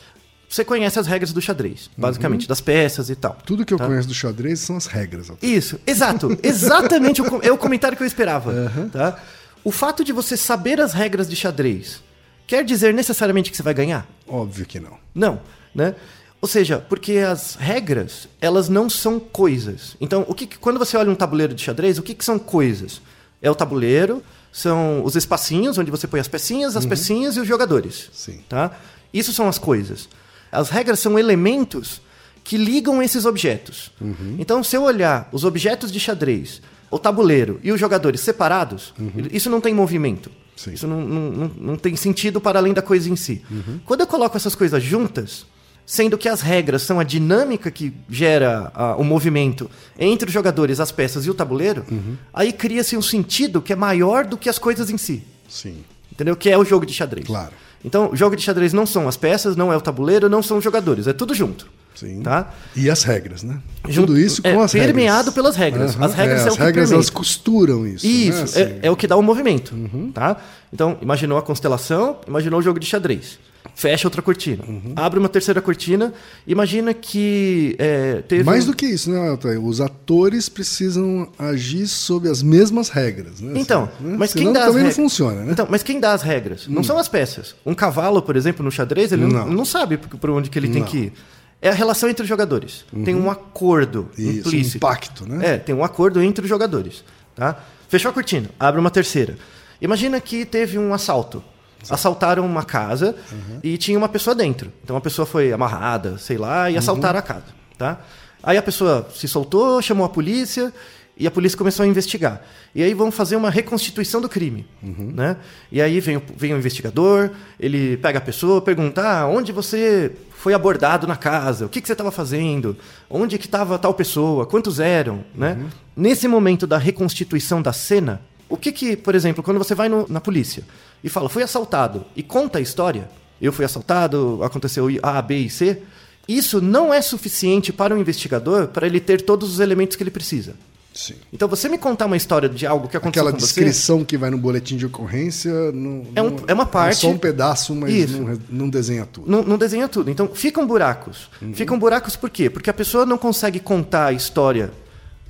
Você 0.52 0.66
conhece 0.66 0.98
as 0.98 1.06
regras 1.06 1.32
do 1.32 1.40
xadrez, 1.40 1.86
Uhum. 1.86 1.92
basicamente, 1.96 2.46
das 2.46 2.60
peças 2.60 3.08
e 3.08 3.16
tal. 3.16 3.38
Tudo 3.46 3.64
que 3.64 3.72
eu 3.72 3.78
tá? 3.78 3.86
conheço 3.86 4.06
do 4.06 4.12
xadrez 4.12 4.60
são 4.60 4.76
as 4.76 4.84
regras. 4.84 5.30
Altair. 5.30 5.50
Isso, 5.50 5.80
exato. 5.86 6.36
Exatamente 6.44 7.22
o, 7.22 7.40
é 7.42 7.50
o 7.50 7.56
comentário 7.56 7.96
que 7.96 8.02
eu 8.02 8.06
esperava. 8.06 8.70
Tá? 8.92 9.18
O 9.64 9.72
fato 9.72 10.04
de 10.04 10.12
você 10.12 10.36
saber 10.36 10.78
as 10.78 10.92
regras 10.92 11.26
de 11.26 11.34
xadrez 11.34 12.02
quer 12.46 12.66
dizer 12.66 12.92
necessariamente 12.92 13.50
que 13.50 13.56
você 13.56 13.62
vai 13.62 13.72
ganhar? 13.72 14.06
Óbvio 14.28 14.66
que 14.66 14.78
não. 14.78 14.98
Não, 15.14 15.40
né? 15.74 15.94
Ou 16.38 16.46
seja, 16.46 16.78
porque 16.86 17.16
as 17.16 17.54
regras, 17.54 18.28
elas 18.38 18.68
não 18.68 18.90
são 18.90 19.18
coisas. 19.18 19.96
Então, 20.02 20.22
o 20.28 20.34
que, 20.34 20.46
quando 20.58 20.78
você 20.78 20.98
olha 20.98 21.10
um 21.10 21.14
tabuleiro 21.14 21.54
de 21.54 21.62
xadrez, 21.62 21.96
o 21.96 22.02
que, 22.02 22.14
que 22.14 22.24
são 22.24 22.38
coisas? 22.38 23.00
É 23.40 23.50
o 23.50 23.54
tabuleiro, 23.54 24.22
são 24.52 25.02
os 25.02 25.16
espacinhos 25.16 25.78
onde 25.78 25.90
você 25.90 26.06
põe 26.06 26.20
as 26.20 26.28
pecinhas, 26.28 26.76
as 26.76 26.84
pecinhas 26.84 27.38
e 27.38 27.40
os 27.40 27.48
jogadores. 27.48 28.10
Sim. 28.12 28.44
Tá? 28.50 28.72
Isso 29.14 29.32
são 29.32 29.48
as 29.48 29.56
coisas. 29.56 30.10
As 30.52 30.68
regras 30.68 31.00
são 31.00 31.18
elementos 31.18 32.02
que 32.44 32.58
ligam 32.58 33.02
esses 33.02 33.24
objetos. 33.24 33.90
Então, 34.38 34.62
se 34.62 34.76
eu 34.76 34.82
olhar 34.82 35.28
os 35.32 35.44
objetos 35.44 35.90
de 35.90 35.98
xadrez, 35.98 36.60
o 36.90 36.98
tabuleiro 36.98 37.58
e 37.62 37.72
os 37.72 37.80
jogadores 37.80 38.20
separados, 38.20 38.92
isso 39.32 39.48
não 39.48 39.60
tem 39.60 39.72
movimento. 39.72 40.30
Sim. 40.54 40.74
Isso 40.74 40.86
não, 40.86 41.00
não, 41.00 41.50
não, 41.58 41.76
tem 41.76 41.96
sentido 41.96 42.40
para 42.40 42.58
além 42.58 42.74
da 42.74 42.82
coisa 42.82 43.08
em 43.08 43.16
si. 43.16 43.42
Quando 43.86 44.02
eu 44.02 44.06
coloco 44.06 44.36
essas 44.36 44.54
coisas 44.54 44.82
juntas, 44.82 45.46
sendo 45.86 46.18
que 46.18 46.28
as 46.28 46.40
regras 46.40 46.82
são 46.82 47.00
a 47.00 47.04
dinâmica 47.04 47.70
que 47.70 47.92
gera 48.08 48.70
ah, 48.74 48.96
o 48.96 49.02
movimento 49.04 49.70
entre 49.98 50.28
os 50.28 50.32
jogadores, 50.32 50.78
as 50.78 50.92
peças 50.92 51.24
e 51.24 51.30
o 51.30 51.34
tabuleiro, 51.34 51.84
aí 52.32 52.52
cria-se 52.52 52.96
um 52.96 53.02
sentido 53.02 53.62
que 53.62 53.72
é 53.72 53.76
maior 53.76 54.26
do 54.26 54.36
que 54.36 54.48
as 54.48 54.58
coisas 54.58 54.90
em 54.90 54.98
si. 54.98 55.22
Sim. 55.48 55.84
Entendeu? 56.12 56.36
Que 56.36 56.50
é 56.50 56.58
o 56.58 56.64
jogo 56.64 56.84
de 56.84 56.92
xadrez. 56.92 57.26
Claro. 57.26 57.52
Então, 57.84 58.10
o 58.12 58.16
jogo 58.16 58.36
de 58.36 58.42
xadrez 58.42 58.72
não 58.72 58.86
são 58.86 59.08
as 59.08 59.16
peças, 59.16 59.56
não 59.56 59.72
é 59.72 59.76
o 59.76 59.80
tabuleiro, 59.80 60.28
não 60.28 60.42
são 60.42 60.58
os 60.58 60.64
jogadores, 60.64 61.06
é 61.06 61.12
tudo 61.12 61.34
junto. 61.34 61.66
Sim. 61.94 62.22
Tá? 62.22 62.50
E 62.74 62.88
as 62.88 63.02
regras, 63.02 63.42
né? 63.42 63.58
Junto- 63.88 64.08
Tudo 64.08 64.18
isso 64.18 64.40
com 64.40 64.48
é, 64.48 64.52
as 64.64 64.72
regras. 64.72 64.92
permeado 64.92 65.30
pelas 65.32 65.54
regras. 65.56 66.00
As 66.00 66.14
regras 66.14 66.40
é 66.42 66.48
as 66.48 66.54
o 66.54 66.56
que 66.56 66.62
regras 66.62 66.90
elas 66.90 67.10
costuram 67.10 67.86
isso. 67.86 68.06
Isso, 68.06 68.36
né? 68.38 68.42
Assim, 68.44 68.60
é, 68.60 68.78
é 68.82 68.90
o 68.90 68.96
que 68.96 69.06
dá 69.06 69.16
o 69.16 69.22
movimento. 69.22 69.74
Tá? 70.14 70.38
Então, 70.72 70.96
imaginou 71.02 71.36
a 71.36 71.42
constelação, 71.42 72.16
imaginou 72.26 72.60
o 72.60 72.62
jogo 72.62 72.80
de 72.80 72.86
xadrez. 72.86 73.38
Fecha 73.74 74.06
outra 74.06 74.20
cortina. 74.22 74.62
Abre 74.94 75.18
uma 75.18 75.28
terceira 75.28 75.60
cortina. 75.60 76.12
Imagina 76.46 76.92
que 76.92 77.74
é, 77.78 78.22
teve. 78.22 78.44
Mais 78.44 78.64
um- 78.64 78.70
do 78.70 78.76
que 78.76 78.86
isso, 78.86 79.10
né, 79.10 79.28
Altair? 79.30 79.58
Os 79.64 79.80
atores 79.80 80.48
precisam 80.48 81.28
agir 81.38 81.86
sob 81.88 82.28
as 82.28 82.42
mesmas 82.42 82.90
regras, 82.90 83.40
né? 83.40 83.54
Então, 83.58 83.84
Assim, 83.84 84.04
né? 84.08 84.16
mas 84.18 84.32
quem 84.32 84.42
Senão 84.42 84.52
dá 84.52 84.60
as 84.60 84.66
também 84.68 84.84
não 84.84 84.90
funciona, 84.92 85.40
né? 85.40 85.48
Hum. 85.48 85.52
Então, 85.52 85.66
mas 85.70 85.82
quem 85.82 85.98
dá 85.98 86.12
as 86.12 86.22
regras? 86.22 86.66
Não 86.68 86.84
são 86.84 86.98
as 86.98 87.08
peças. 87.08 87.54
Um 87.64 87.74
cavalo, 87.74 88.20
por 88.22 88.36
exemplo, 88.36 88.62
no 88.64 88.70
xadrez, 88.70 89.10
ele 89.10 89.26
não, 89.26 89.46
Não. 89.50 89.64
sabe 89.64 89.96
por 89.96 90.30
onde 90.30 90.50
que 90.50 90.58
ele 90.58 90.68
tem 90.68 90.80
Não. 90.82 90.86
Uhum. 90.86 90.90
que 90.92 90.98
ir. 90.98 91.12
É 91.60 91.68
a 91.70 91.74
relação 91.74 92.08
entre 92.08 92.22
os 92.22 92.28
jogadores. 92.28 92.84
Tem 93.04 93.14
um 93.14 93.30
acordo 93.30 94.08
Isso, 94.18 94.48
implícito. 94.48 94.76
um 94.78 94.80
pacto, 94.80 95.28
né? 95.28 95.54
É, 95.54 95.58
tem 95.58 95.74
um 95.74 95.82
acordo 95.84 96.20
entre 96.20 96.42
os 96.44 96.48
jogadores. 96.48 97.02
Tá? 97.34 97.58
Fechou 97.88 98.10
a 98.10 98.12
cortina, 98.12 98.50
abre 98.60 98.80
uma 98.80 98.90
terceira. 98.90 99.38
Imagina 99.80 100.20
que 100.20 100.44
teve 100.44 100.76
um 100.78 100.92
assalto. 100.92 101.42
Assaltaram 101.90 102.44
uma 102.46 102.64
casa 102.64 103.14
Uhum. 103.32 103.58
e 103.62 103.76
tinha 103.78 103.98
uma 103.98 104.08
pessoa 104.08 104.34
dentro. 104.34 104.72
Então 104.84 104.96
a 104.96 105.00
pessoa 105.00 105.26
foi 105.26 105.52
amarrada, 105.52 106.18
sei 106.18 106.38
lá, 106.38 106.64
Uhum. 106.64 106.70
e 106.70 106.76
assaltaram 106.78 107.18
a 107.18 107.22
casa. 107.22 107.44
Tá? 107.78 108.00
Aí 108.42 108.56
a 108.56 108.62
pessoa 108.62 109.08
se 109.14 109.26
soltou, 109.28 109.80
chamou 109.82 110.04
a 110.04 110.08
polícia 110.08 110.72
e 111.16 111.26
a 111.26 111.30
polícia 111.30 111.56
começou 111.58 111.84
a 111.84 111.86
investigar. 111.86 112.40
E 112.74 112.82
aí 112.82 112.94
vão 112.94 113.10
fazer 113.12 113.36
uma 113.36 113.50
reconstituição 113.50 114.20
do 114.20 114.28
crime. 114.28 114.66
Uhum. 114.82 115.12
Né? 115.14 115.36
E 115.70 115.80
aí 115.82 116.00
vem 116.00 116.16
o, 116.16 116.22
vem 116.36 116.54
o 116.54 116.56
investigador, 116.58 117.30
ele 117.60 117.96
pega 117.98 118.18
a 118.18 118.22
pessoa, 118.22 118.60
pergunta 118.62 119.02
ah, 119.02 119.26
onde 119.28 119.52
você 119.52 120.12
foi 120.36 120.54
abordado 120.54 121.06
na 121.06 121.14
casa, 121.14 121.66
o 121.66 121.68
que, 121.68 121.80
que 121.80 121.86
você 121.86 121.92
estava 121.92 122.10
fazendo, 122.10 122.76
onde 123.08 123.38
que 123.38 123.46
estava 123.46 123.78
tal 123.78 123.94
pessoa, 123.94 124.44
quantos 124.46 124.80
eram. 124.80 125.24
Né? 125.34 125.56
Uhum. 125.60 125.68
Nesse 125.96 126.26
momento 126.26 126.66
da 126.66 126.78
reconstituição 126.78 127.62
da 127.62 127.72
cena, 127.72 128.20
o 128.52 128.56
que 128.56 128.70
que, 128.72 128.96
por 128.96 129.14
exemplo, 129.14 129.42
quando 129.42 129.58
você 129.58 129.74
vai 129.74 129.88
no- 129.88 130.06
na 130.08 130.20
polícia 130.20 130.62
e 131.02 131.08
fala, 131.08 131.28
fui 131.28 131.42
assaltado, 131.42 132.04
e 132.14 132.22
conta 132.22 132.58
a 132.58 132.60
história, 132.60 133.08
eu 133.40 133.52
fui 133.52 133.64
assaltado, 133.64 134.40
aconteceu 134.42 134.86
A, 135.02 135.20
B 135.22 135.36
e 135.38 135.50
C, 135.50 135.82
isso 136.28 136.60
não 136.60 136.92
é 136.94 137.00
suficiente 137.02 137.72
para 137.72 137.94
o 137.94 137.98
investigador 137.98 138.68
para 138.68 138.86
ele 138.86 139.00
ter 139.00 139.22
todos 139.22 139.52
os 139.54 139.60
elementos 139.60 139.96
que 139.96 140.02
ele 140.02 140.10
precisa. 140.10 140.54
Sim. 140.94 141.14
Então, 141.32 141.48
você 141.48 141.70
me 141.70 141.78
contar 141.78 142.04
uma 142.04 142.18
história 142.18 142.50
de 142.50 142.66
algo 142.66 142.86
que 142.86 142.96
aconteceu 142.98 143.22
Aquela 143.22 143.32
com 143.32 143.40
você... 143.40 143.46
descrição 143.46 144.04
que 144.04 144.18
vai 144.18 144.28
no 144.28 144.36
boletim 144.36 144.76
de 144.76 144.84
ocorrência 144.84 145.50
não, 145.72 146.04
É 146.14 146.20
um- 146.22 146.36
é 146.46 146.52
uma 146.52 146.66
parte- 146.66 146.98
só 147.00 147.08
um 147.08 147.16
pedaço, 147.16 147.74
mas 147.74 148.10
não, 148.12 148.38
não 148.50 148.68
desenha 148.68 149.06
tudo. 149.06 149.30
Não, 149.30 149.42
não 149.42 149.56
desenha 149.56 149.88
tudo. 149.88 150.10
Então, 150.10 150.28
ficam 150.28 150.66
buracos. 150.66 151.30
Ficam 151.54 151.78
buracos 151.78 152.14
por 152.14 152.28
quê? 152.28 152.50
Porque 152.50 152.68
a 152.68 152.74
pessoa 152.74 153.06
não 153.06 153.16
consegue 153.16 153.58
contar 153.58 154.08
a 154.08 154.12
história. 154.12 154.70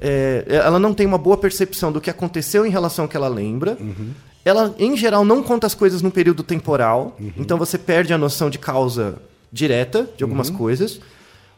É, 0.03 0.45
ela 0.49 0.81
não 0.81 0.93
tem 0.93 1.07
uma 1.07 1.17
boa 1.17 1.37
percepção 1.37 1.93
do 1.93 2.01
que 2.01 2.11
aconteceu 2.11 2.67
em 2.67 2.71
relação 2.71 3.05
ao 3.05 3.09
que 3.09 3.17
ela 3.17 3.29
lembra. 3.29 3.79
Ela, 4.45 4.75
em 4.79 4.97
geral, 4.97 5.25
não 5.25 5.43
conta 5.43 5.67
as 5.67 5.75
coisas 5.75 6.03
num 6.03 6.11
período 6.11 6.43
temporal. 6.43 7.17
Então, 7.37 7.57
você 7.57 7.79
perde 7.79 8.13
a 8.13 8.19
noção 8.19 8.51
de 8.51 8.59
causa 8.59 9.17
direta 9.53 10.09
de 10.17 10.25
algumas 10.25 10.51
coisas. 10.51 11.01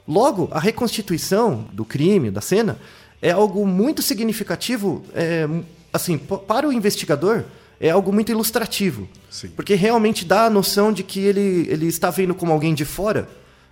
Logo, 0.07 0.49
a 0.51 0.61
reconstituição 0.61 1.67
do 1.73 1.85
crime, 1.85 2.31
da 2.31 2.43
cena, 2.43 2.79
é 3.23 3.31
algo 3.31 3.67
muito 3.67 4.03
significativo, 4.03 5.03
é, 5.15 5.49
assim, 5.91 6.19
para 6.19 6.69
o 6.69 6.73
investigador, 6.73 7.45
é 7.81 7.89
algo 7.89 8.13
muito 8.13 8.31
ilustrativo. 8.31 9.09
Sim. 9.31 9.49
Porque 9.57 9.75
realmente 9.75 10.27
dá 10.27 10.45
a 10.45 10.51
noção 10.51 10.93
de 10.93 11.03
que 11.03 11.21
ele, 11.21 11.67
ele 11.71 11.87
está 11.87 12.11
vendo 12.11 12.35
como 12.35 12.53
alguém 12.53 12.75
de 12.75 12.85
fora 12.85 13.27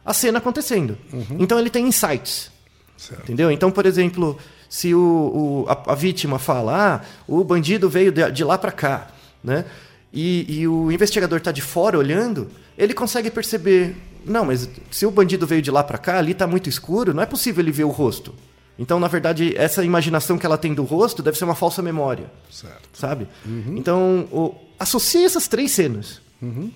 a 0.05 0.15
cena 0.15 0.39
acontecendo. 0.39 0.97
Então 1.39 1.59
ele 1.59 1.71
tem 1.71 1.87
insights. 1.87 2.51
Certo. 2.97 3.23
Entendeu? 3.25 3.51
Então, 3.51 3.71
por 3.71 3.85
exemplo, 3.85 4.39
se 4.73 4.95
o, 4.95 4.99
o- 4.99 5.67
a, 5.69 5.93
a 5.93 5.95
vítima 5.95 6.39
fala, 6.39 6.95
ah, 6.97 7.01
o 7.29 7.45
bandido 7.45 7.91
veio 7.91 8.11
de, 8.11 8.31
de 8.31 8.43
lá 8.43 8.57
para 8.57 8.73
cá, 8.73 9.09
né? 9.45 9.67
E, 10.11 10.61
e 10.61 10.67
o 10.67 10.91
investigador 10.91 11.37
está 11.39 11.53
de 11.53 11.61
fora 11.61 11.99
olhando, 11.99 12.49
ele 12.79 12.95
consegue 12.95 13.31
perceber, 13.31 13.95
não, 14.25 14.47
mas 14.47 14.67
se 14.91 15.05
o 15.05 15.11
bandido 15.11 15.47
veio 15.47 15.61
de 15.61 15.71
lá 15.71 15.85
para 15.85 15.99
cá, 15.99 16.17
ali 16.19 16.33
está 16.33 16.47
muito 16.47 16.71
escuro, 16.71 17.13
não 17.13 17.23
é 17.23 17.27
possível 17.27 17.63
ele 17.63 17.71
ver 17.71 17.85
o 17.85 17.91
rosto. 17.91 18.35
Então, 18.79 18.99
na 18.99 19.09
verdade, 19.09 19.55
essa 19.59 19.85
imaginação 19.85 20.39
que 20.39 20.47
ela 20.47 20.57
tem 20.57 20.73
do 20.73 20.85
rosto 20.85 21.23
deve 21.23 21.37
ser 21.37 21.45
uma 21.45 21.55
falsa 21.55 21.83
memória 21.83 22.31
Certo. 22.51 22.89
sabe? 22.95 23.29
Então, 23.77 24.27
o, 24.33 24.55
associa 24.79 25.27
essas 25.27 25.47
três 25.49 25.71
cenas. 25.73 26.23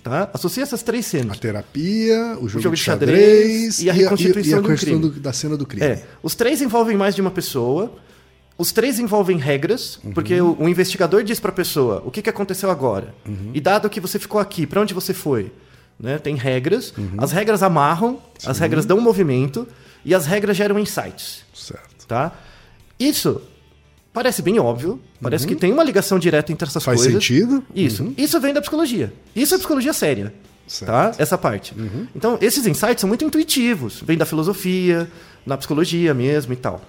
Tá? 0.02 0.30
Associa 0.32 0.62
essas 0.62 0.82
três 0.82 1.04
cenas. 1.06 1.36
A 1.36 1.40
terapia, 1.40 2.36
o 2.40 2.48
jogo, 2.48 2.60
jogo 2.62 2.76
de 2.76 2.82
xadrez, 2.82 3.18
xadrez 3.18 3.82
e 3.82 3.90
a 3.90 3.92
reconstituição 3.92 4.58
e 4.58 4.58
a 4.58 4.62
do 4.62 4.68
questão 4.68 4.98
crime. 5.00 5.10
do- 5.14 5.20
da 5.20 5.32
cena 5.32 5.56
do 5.56 5.66
crime. 5.66 5.84
É, 5.86 6.04
os 6.22 6.34
três 6.34 6.62
envolvem 6.62 6.96
mais 6.96 7.14
de 7.14 7.20
uma 7.20 7.30
pessoa. 7.30 7.92
Os 8.58 8.72
três 8.72 8.98
envolvem 8.98 9.36
regras, 9.38 9.98
Uhum. 10.02 10.12
porque 10.12 10.40
o, 10.40 10.56
o 10.58 10.68
investigador 10.68 11.22
diz 11.22 11.38
para 11.40 11.50
a 11.50 11.54
pessoa 11.54 12.02
o 12.06 12.10
que, 12.10 12.22
que 12.22 12.30
aconteceu 12.30 12.70
agora. 12.70 13.14
Uhum. 13.26 13.50
E 13.52 13.60
dado 13.60 13.90
que 13.90 14.00
você 14.00 14.18
ficou 14.18 14.40
aqui, 14.40 14.66
para 14.66 14.80
onde 14.80 14.94
você 14.94 15.12
foi? 15.12 15.52
Né? 15.98 16.16
Tem 16.18 16.36
regras. 16.36 16.92
Uhum. 16.96 17.14
As 17.18 17.32
regras 17.32 17.62
amarram, 17.62 18.18
as 18.46 18.58
regras 18.58 18.86
dão 18.86 19.00
movimento 19.00 19.66
e 20.04 20.14
as 20.14 20.26
regras 20.26 20.56
geram 20.56 20.78
insights. 20.78 21.40
Certo. 21.52 22.06
Tá? 22.06 22.32
Isso 22.98 23.42
parece 24.16 24.40
bem 24.40 24.58
óbvio, 24.58 24.98
parece 25.20 25.46
que 25.46 25.54
tem 25.54 25.70
uma 25.70 25.84
ligação 25.84 26.18
direta 26.18 26.50
entre 26.50 26.66
essas 26.66 26.82
Uhum. 26.82 26.86
Faz 26.86 27.02
coisas. 27.02 27.22
sentido. 27.22 27.62
Isso. 27.74 28.14
Isso 28.16 28.40
vem 28.40 28.54
da 28.54 28.62
psicologia. 28.62 29.12
Isso 29.34 29.54
é 29.54 29.58
psicologia 29.58 29.92
séria. 29.92 30.32
Certo. 30.66 30.90
Uhum. 30.90 30.96
Tá? 30.96 31.14
Essa 31.18 31.36
parte. 31.36 31.74
Então, 32.16 32.38
esses 32.40 32.66
insights 32.66 33.02
são 33.02 33.08
muito 33.08 33.26
intuitivos. 33.26 34.00
Vem 34.02 34.16
da 34.16 34.24
filosofia, 34.24 35.06
na 35.44 35.54
psicologia 35.58 36.14
mesmo 36.14 36.50
e 36.54 36.56
tal. 36.56 36.80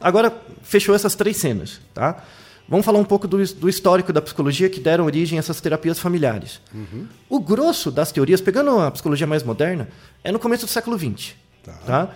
Agora, 0.00 0.32
fechou 0.62 0.94
essas 0.94 1.16
três 1.16 1.38
cenas, 1.38 1.80
tá? 1.92 2.22
Vamos 2.68 2.86
falar 2.86 3.00
um 3.00 3.04
pouco 3.04 3.26
do, 3.26 3.44
do 3.56 3.68
histórico 3.68 4.12
da 4.12 4.22
psicologia 4.22 4.70
que 4.70 4.78
deram 4.78 5.06
origem 5.06 5.36
a 5.36 5.40
essas 5.40 5.60
terapias 5.60 5.98
familiares. 5.98 6.60
O 7.28 7.40
grosso 7.40 7.90
das 7.90 8.12
teorias, 8.12 8.40
pegando 8.40 8.70
a 8.78 8.92
psicologia 8.92 9.26
mais 9.26 9.42
moderna, 9.42 9.88
é 10.22 10.30
no 10.30 10.38
começo 10.38 10.66
do 10.66 10.70
século 10.70 10.96
XX. 10.96 11.34
Tá. 11.64 11.72
Tá? 11.84 12.08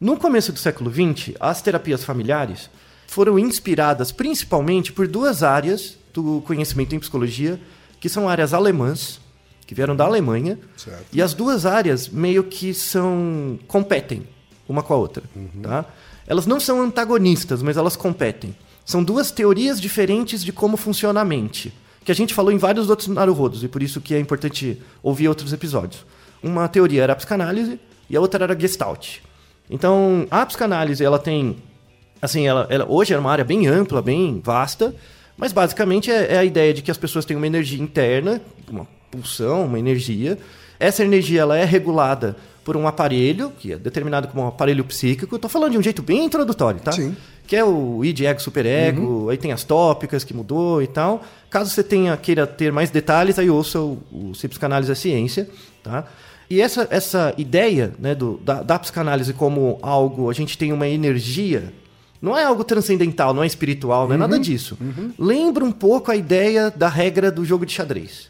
No 0.00 0.16
começo 0.16 0.50
do 0.52 0.58
século 0.58 0.90
XX, 0.92 1.36
as 1.38 1.62
terapias 1.62 2.02
familiares 2.02 2.68
foram 3.10 3.36
inspiradas 3.40 4.12
principalmente 4.12 4.92
por 4.92 5.08
duas 5.08 5.42
áreas 5.42 5.98
do 6.14 6.40
conhecimento 6.46 6.94
em 6.94 7.00
psicologia, 7.00 7.60
que 7.98 8.08
são 8.08 8.28
áreas 8.28 8.54
alemãs, 8.54 9.20
que 9.66 9.74
vieram 9.74 9.96
da 9.96 10.04
Alemanha, 10.04 10.56
Certo. 10.76 11.06
e 11.12 11.20
as 11.20 11.34
duas 11.34 11.66
áreas 11.66 12.08
meio 12.08 12.44
que 12.44 12.72
são 12.72 13.58
competem 13.66 14.22
uma 14.68 14.80
com 14.80 14.94
a 14.94 14.96
outra, 14.96 15.24
tá? 15.60 15.84
Elas 16.24 16.46
não 16.46 16.60
são 16.60 16.80
antagonistas, 16.80 17.60
mas 17.62 17.76
elas 17.76 17.96
competem. 17.96 18.54
São 18.84 19.02
duas 19.02 19.32
teorias 19.32 19.80
diferentes 19.80 20.44
de 20.44 20.52
como 20.52 20.76
funciona 20.76 21.20
a 21.20 21.24
mente, 21.24 21.72
que 22.04 22.12
a 22.12 22.14
gente 22.14 22.32
falou 22.32 22.52
em 22.52 22.58
vários 22.58 22.88
outros 22.88 23.08
naruhodos, 23.08 23.64
e 23.64 23.68
por 23.68 23.82
isso 23.82 24.00
que 24.00 24.14
é 24.14 24.20
importante 24.20 24.80
ouvir 25.02 25.26
outros 25.26 25.52
episódios. 25.52 26.06
Uma 26.40 26.68
teoria 26.68 27.02
era 27.02 27.12
a 27.12 27.16
psicanálise 27.16 27.80
e 28.08 28.16
a 28.16 28.20
outra 28.20 28.44
era 28.44 28.54
a 28.54 28.58
Gestalt. 28.58 29.18
Então, 29.68 30.28
a 30.30 30.46
psicanálise, 30.46 31.04
ela 31.04 31.18
tem 31.18 31.56
assim, 32.20 32.46
ela, 32.46 32.66
ela- 32.70 32.86
hoje 32.88 33.12
é 33.14 33.18
uma 33.18 33.30
área 33.30 33.44
bem 33.44 33.66
ampla, 33.66 34.00
bem 34.02 34.40
vasta, 34.44 34.94
mas 35.36 35.52
basicamente 35.52 36.10
é, 36.10 36.34
é 36.34 36.38
a 36.38 36.44
ideia 36.44 36.72
de 36.74 36.82
que 36.82 36.90
as 36.90 36.98
pessoas 36.98 37.24
têm 37.24 37.36
uma 37.36 37.46
energia 37.46 37.80
interna, 37.82 38.40
uma 38.70 38.86
pulsão, 39.10 39.64
uma 39.64 39.78
energia. 39.78 40.38
Essa 40.78 41.04
energia 41.04 41.40
ela 41.42 41.56
é 41.56 41.64
regulada 41.64 42.36
por 42.64 42.76
um 42.76 42.86
aparelho, 42.86 43.50
que 43.58 43.72
é 43.72 43.76
determinado 43.76 44.28
como 44.28 44.44
um 44.44 44.48
aparelho 44.48 44.84
psíquico. 44.84 45.34
Estou 45.36 45.50
falando 45.50 45.72
de 45.72 45.78
um 45.78 45.82
jeito 45.82 46.02
bem 46.02 46.24
introdutório, 46.24 46.78
tá? 46.80 46.92
Sim. 46.92 47.16
Que 47.46 47.56
é 47.56 47.64
o 47.64 48.04
id, 48.04 48.20
ego, 48.20 48.40
superego, 48.40 49.28
aí 49.30 49.36
tem 49.36 49.50
as 49.50 49.64
tópicas 49.64 50.22
que 50.22 50.32
mudou 50.32 50.80
e 50.82 50.86
tal. 50.86 51.22
Caso 51.48 51.70
você 51.70 51.82
tenha, 51.82 52.16
queira 52.16 52.46
ter 52.46 52.70
mais 52.70 52.90
detalhes, 52.90 53.38
aí 53.38 53.50
ouça 53.50 53.80
o, 53.80 53.98
o 54.12 54.34
Se 54.34 54.46
Psicanálise 54.46 54.92
é 54.92 54.94
Ciência, 54.94 55.48
tá? 55.82 56.04
E 56.48 56.60
essa, 56.60 56.86
essa 56.90 57.34
ideia 57.38 57.92
né, 57.98 58.14
do, 58.14 58.38
da, 58.44 58.62
da 58.62 58.78
psicanálise 58.78 59.32
como 59.32 59.78
algo, 59.82 60.28
a 60.30 60.32
gente 60.32 60.56
tem 60.58 60.72
uma 60.72 60.86
energia, 60.86 61.72
não 62.20 62.36
é 62.36 62.44
algo 62.44 62.62
transcendental, 62.64 63.32
não 63.32 63.42
é 63.42 63.46
espiritual, 63.46 64.06
não 64.06 64.14
é 64.14 64.18
nada 64.18 64.38
disso. 64.38 64.76
Lembra 65.18 65.64
um 65.64 65.72
pouco 65.72 66.10
a 66.10 66.16
ideia 66.16 66.70
da 66.70 66.88
regra 66.88 67.30
do 67.30 67.44
jogo 67.44 67.64
de 67.64 67.72
xadrez. 67.72 68.28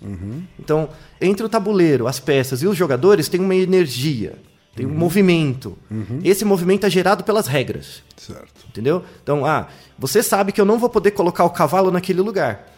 Então, 0.59 0.88
entre 1.20 1.44
o 1.44 1.49
tabuleiro, 1.49 2.06
as 2.06 2.20
peças 2.20 2.62
e 2.62 2.66
os 2.66 2.76
jogadores 2.76 3.28
tem 3.28 3.40
uma 3.40 3.54
energia, 3.54 4.35
tem 4.76 4.87
um 4.87 4.94
movimento. 4.94 5.76
Esse 6.23 6.44
movimento 6.44 6.87
é 6.87 6.90
gerado 6.90 7.25
pelas 7.25 7.47
regras. 7.47 8.02
Certo. 8.16 8.66
Entendeu? 8.68 9.02
Então, 9.23 9.44
ah, 9.44 9.66
você 9.98 10.22
sabe 10.22 10.53
que 10.53 10.61
eu 10.61 10.64
não 10.64 10.79
vou 10.79 10.88
poder 10.88 11.11
colocar 11.11 11.44
o 11.44 11.50
cavalo 11.50 11.90
naquele 11.90 12.20
lugar. 12.20 12.68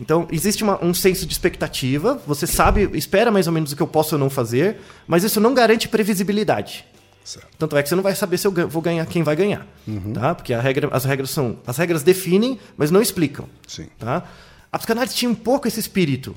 Então, 0.00 0.26
existe 0.32 0.62
uma- 0.64 0.82
um 0.84 0.92
senso 0.92 1.24
de 1.26 1.32
expectativa, 1.32 2.20
você 2.26 2.46
sabe, 2.46 2.90
espera 2.94 3.30
mais 3.30 3.46
ou 3.46 3.52
menos 3.52 3.72
o 3.72 3.76
que 3.76 3.82
eu 3.82 3.86
posso 3.86 4.16
ou 4.16 4.18
não 4.18 4.28
fazer, 4.28 4.78
mas 5.06 5.22
isso 5.22 5.40
não 5.40 5.54
garante 5.54 5.88
previsibilidade. 5.88 6.84
Certo. 7.24 7.48
Tanto 7.58 7.76
é 7.76 7.82
que 7.82 7.88
você 7.88 7.94
não 7.94 8.02
vai 8.02 8.14
saber 8.14 8.38
se 8.38 8.46
eu 8.46 8.52
vou 8.68 8.82
ganhar, 8.82 9.06
quem 9.06 9.22
vai 9.22 9.36
ganhar. 9.36 9.66
Tá? 10.12 10.34
Porque 10.34 10.54
regra, 10.54 10.88
as 10.92 11.04
regras 11.04 11.30
são. 11.30 11.58
As 11.66 11.76
regras 11.76 12.02
definem, 12.02 12.58
mas 12.76 12.90
não 12.90 13.00
explicam. 13.00 13.46
Sim. 13.66 13.88
Tá? 13.98 14.24
A 14.70 14.78
psicanálise 14.78 15.14
tinha 15.14 15.30
um 15.30 15.34
pouco 15.34 15.68
esse 15.68 15.78
espírito 15.78 16.34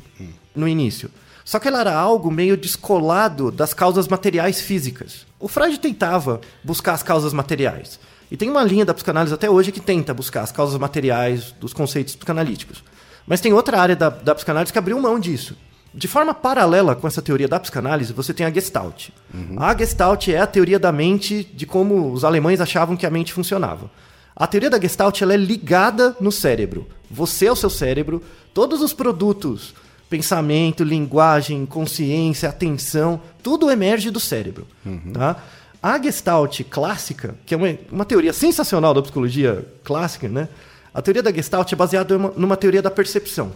no 0.55 0.67
início. 0.67 1.09
Só 1.43 1.59
que 1.59 1.67
ela 1.67 1.79
era 1.79 1.93
algo 1.95 2.31
meio 2.31 2.57
descolado 2.57 3.51
das 3.51 3.73
causas 3.73 4.07
materiais 4.07 4.61
físicas. 4.61 5.27
O 5.39 5.47
Freud 5.47 5.79
tentava 5.79 6.41
buscar 6.63 6.93
as 6.93 7.03
causas 7.03 7.33
materiais. 7.33 7.99
E 8.31 8.35
tem 8.35 8.49
uma 8.49 8.63
linha 8.63 8.83
da 8.83 8.93
psicanálise 8.93 9.33
até 9.33 9.47
hoje 9.49 9.71
que 9.71 9.79
tenta 9.79 10.13
buscar 10.13 10.41
as 10.41 10.51
causas 10.51 10.79
materiais 10.79 11.51
dos 11.51 11.71
conceitos 11.71 12.15
psicanalíticos. 12.15 12.83
Mas 13.27 13.41
tem 13.41 13.53
outra 13.53 13.79
área 13.79 13.95
da, 13.95 14.09
da 14.09 14.33
psicanálise 14.33 14.73
que 14.73 14.79
abriu 14.79 14.99
mão 14.99 15.19
disso. 15.19 15.55
De 15.95 16.09
forma 16.09 16.33
paralela 16.33 16.93
com 16.93 17.07
essa 17.07 17.21
teoria 17.21 17.47
da 17.47 17.57
psicanálise, 17.57 18.11
você 18.11 18.33
tem 18.33 18.45
a 18.45 18.51
Gestalt. 18.51 19.09
A 19.57 19.77
Gestalt 19.77 20.27
é 20.27 20.37
a 20.37 20.45
teoria 20.45 20.77
da 20.77 20.91
mente 20.91 21.49
de 21.53 21.65
como 21.65 22.11
os 22.11 22.25
alemães 22.25 22.59
achavam 22.59 22.97
que 22.97 23.05
a 23.05 23.09
mente 23.09 23.31
funcionava. 23.31 23.89
A 24.35 24.45
teoria 24.45 24.69
da 24.69 24.79
Gestalt 24.79 25.21
ela 25.21 25.33
é 25.33 25.37
ligada 25.37 26.13
no 26.19 26.33
cérebro. 26.33 26.85
Você 27.09 27.45
é 27.45 27.51
o 27.51 27.55
seu 27.55 27.69
cérebro, 27.69 28.21
todos 28.53 28.81
os 28.81 28.91
produtos, 28.91 29.73
pensamento, 30.09 30.83
linguagem, 30.83 31.65
consciência, 31.65 32.49
atenção, 32.49 33.21
tudo 33.41 33.71
emerge 33.71 34.11
do 34.11 34.19
cérebro. 34.19 34.67
Tá? 35.13 35.37
A 35.81 36.01
Gestalt 36.01 36.61
clássica, 36.69 37.35
que 37.45 37.53
é 37.53 37.57
uma, 37.57 37.77
uma 37.89 38.05
teoria 38.05 38.33
sensacional 38.33 38.93
da 38.93 39.01
psicologia 39.01 39.65
clássica, 39.83 40.27
né? 40.27 40.49
A 40.95 41.01
teoria 41.01 41.21
da 41.21 41.29
Gestalt 41.29 41.69
é 41.73 41.75
baseada 41.75 42.17
numa, 42.17 42.55
teoria 42.55 42.81
da 42.81 42.89
percepção. 42.89 43.51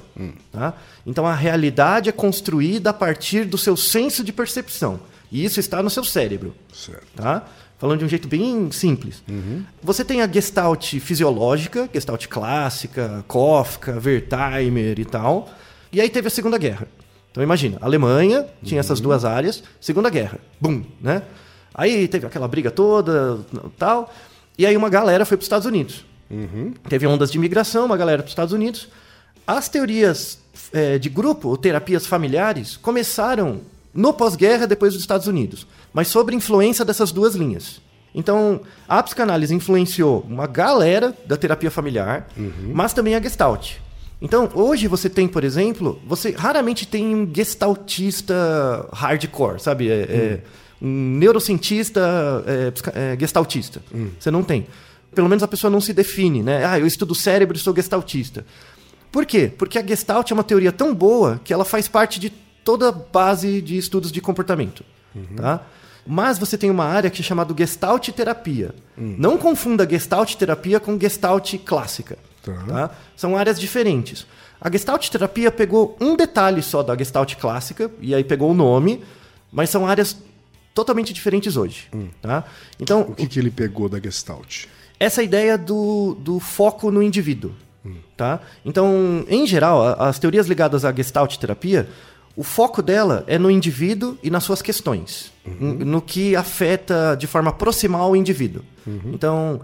Tá? 0.51 0.73
Então 1.07 1.25
a 1.25 1.33
realidade 1.33 2.09
é 2.09 2.11
construída 2.11 2.89
a 2.89 2.93
partir 2.93 3.45
do 3.45 3.57
seu 3.57 3.77
senso 3.77 4.25
de 4.25 4.33
percepção. 4.33 4.99
E 5.31 5.45
isso 5.45 5.57
está 5.57 5.81
no 5.81 5.89
seu 5.89 6.03
cérebro. 6.03 6.53
Certo. 6.73 7.07
Tá? 7.15 7.45
Falando 7.77 7.99
de 7.99 8.05
um 8.05 8.09
jeito 8.09 8.27
bem 8.27 8.69
simples. 8.73 9.23
Você 9.81 10.03
tem 10.03 10.21
a 10.21 10.27
Gestalt 10.27 10.99
fisiológica, 10.99 11.89
Gestalt 11.93 12.27
clássica, 12.27 13.23
Kafka, 13.25 14.01
Wertheimer 14.05 14.99
e 14.99 15.05
tal. 15.05 15.49
E 15.93 16.01
aí 16.01 16.09
teve 16.09 16.27
a 16.27 16.31
Segunda 16.31 16.57
Guerra. 16.57 16.89
Então 17.31 17.41
imagina, 17.41 17.77
a 17.79 17.85
Alemanha 17.85 18.47
tinha 18.61 18.81
essas 18.81 18.99
duas 18.99 19.23
áreas, 19.23 19.63
Segunda 19.79 20.09
Guerra, 20.09 20.39
bum, 20.59 20.83
né? 20.99 21.21
Aí 21.73 22.05
teve 22.09 22.25
aquela 22.27 22.49
briga 22.49 22.69
toda, 22.69 23.39
tal. 23.77 24.13
E 24.57 24.65
aí 24.65 24.75
uma 24.75 24.89
galera 24.89 25.23
foi 25.23 25.37
para 25.37 25.43
os 25.43 25.45
Estados 25.45 25.65
Unidos. 25.65 26.08
Teve 26.87 27.07
ondas 27.07 27.31
de 27.31 27.37
imigração, 27.37 27.85
uma 27.85 27.97
galera 27.97 28.21
para 28.21 28.27
os 28.27 28.31
Estados 28.31 28.53
Unidos. 28.53 28.87
As 29.47 29.67
teorias 29.67 30.39
eh, 30.71 30.99
de 30.99 31.09
grupo, 31.09 31.49
ou 31.49 31.57
terapias 31.57 32.05
familiares, 32.05 32.77
começaram 32.77 33.61
no 33.93 34.13
pós-guerra, 34.13 34.67
depois 34.67 34.93
dos 34.93 35.01
Estados 35.01 35.27
Unidos, 35.27 35.65
mas 35.91 36.07
sob 36.07 36.33
influência 36.33 36.85
dessas 36.85 37.11
duas 37.11 37.35
linhas. 37.35 37.81
Então, 38.13 38.61
a 38.87 39.01
psicanálise 39.01 39.53
influenciou 39.53 40.25
uma 40.27 40.47
galera 40.47 41.15
da 41.25 41.37
terapia 41.37 41.69
familiar, 41.69 42.27
mas 42.73 42.93
também 42.93 43.15
a 43.15 43.21
Gestalt. 43.21 43.77
Então, 44.21 44.49
hoje 44.53 44.87
você 44.87 45.09
tem, 45.09 45.27
por 45.27 45.43
exemplo, 45.43 46.01
você 46.05 46.31
raramente 46.31 46.85
tem 46.85 47.15
um 47.15 47.29
gestaltista 47.33 48.87
hardcore, 48.91 49.59
sabe? 49.59 49.89
É, 49.89 49.93
é 49.93 50.39
um 50.81 51.17
neurocientista 51.17 52.01
é, 52.45 53.13
é, 53.13 53.17
gestaltista. 53.17 53.81
Você 54.19 54.29
não 54.29 54.43
tem. 54.43 54.67
Pelo 55.13 55.27
menos 55.27 55.43
a 55.43 55.47
pessoa 55.47 55.71
não 55.71 55.81
se 55.81 55.93
define, 55.93 56.43
né? 56.43 56.65
Ah, 56.65 56.79
eu 56.79 56.85
estudo 56.85 57.15
cérebro 57.15 57.57
e 57.57 57.59
sou 57.59 57.75
gestaltista. 57.75 58.45
Por 59.11 59.25
quê? 59.25 59.51
Porque 59.57 59.79
a 59.79 59.85
Gestalt 59.85 60.29
é 60.29 60.33
uma 60.33 60.43
teoria 60.43 60.71
tão 60.71 60.93
boa 60.93 61.41
que 61.43 61.51
ela 61.53 61.65
faz 61.65 61.87
parte 61.87 62.19
de 62.19 62.29
toda 62.63 62.89
a 62.89 62.91
base 62.91 63.61
de 63.61 63.77
estudos 63.77 64.11
de 64.11 64.21
comportamento. 64.21 64.83
Tá? 65.35 65.65
Mas 66.05 66.37
você 66.37 66.57
tem 66.57 66.69
uma 66.69 66.85
área 66.85 67.09
que 67.09 67.21
é 67.21 67.23
chamada 67.23 67.53
Gestalt 67.57 68.09
terapia. 68.09 68.73
Não 68.95 69.37
confunda 69.37 69.87
Gestalt 69.89 70.35
terapia 70.35 70.79
com 70.79 70.99
Gestalt 70.99 71.55
clássica. 71.65 72.17
Tá. 72.43 72.53
tá? 72.67 72.91
São 73.15 73.35
áreas 73.35 73.59
diferentes. 73.59 74.27
A 74.61 74.69
Gestalt 74.69 75.09
terapia 75.09 75.51
pegou 75.51 75.97
um 75.99 76.15
detalhe 76.15 76.61
só 76.61 76.83
da 76.83 76.95
Gestalt 76.95 77.35
clássica, 77.35 77.89
e 77.99 78.13
aí 78.13 78.23
pegou 78.23 78.51
o 78.51 78.53
nome, 78.53 79.03
mas 79.51 79.69
são 79.69 79.87
áreas 79.87 80.17
totalmente 80.73 81.13
diferentes 81.13 81.57
hoje. 81.57 81.87
Tá? 82.21 82.43
Então, 82.79 83.01
O 83.01 83.15
que, 83.15 83.27
que 83.27 83.39
ele 83.39 83.49
pegou 83.49 83.89
da 83.89 83.99
Gestalt? 83.99 84.65
Essa 84.99 85.23
ideia 85.23 85.57
do, 85.57 86.15
do 86.19 86.39
foco 86.39 86.91
no 86.91 87.01
indivíduo. 87.01 87.51
Tá? 88.17 88.41
Então, 88.65 89.23
em 89.29 89.47
geral, 89.47 89.81
as 89.99 90.19
teorias 90.19 90.45
ligadas 90.47 90.83
à 90.83 90.91
Gestalt 90.93 91.37
terapia, 91.37 91.87
o 92.35 92.43
foco 92.43 92.81
dela 92.81 93.23
é 93.27 93.37
no 93.39 93.49
indivíduo 93.49 94.17
e 94.21 94.29
nas 94.29 94.43
suas 94.43 94.61
questões, 94.61 95.31
n- 95.45 95.85
no 95.85 96.01
que 96.01 96.35
afeta 96.35 97.15
de 97.17 97.25
forma 97.27 97.51
proximal 97.53 98.11
o 98.11 98.15
indivíduo. 98.15 98.61
Então, 99.05 99.61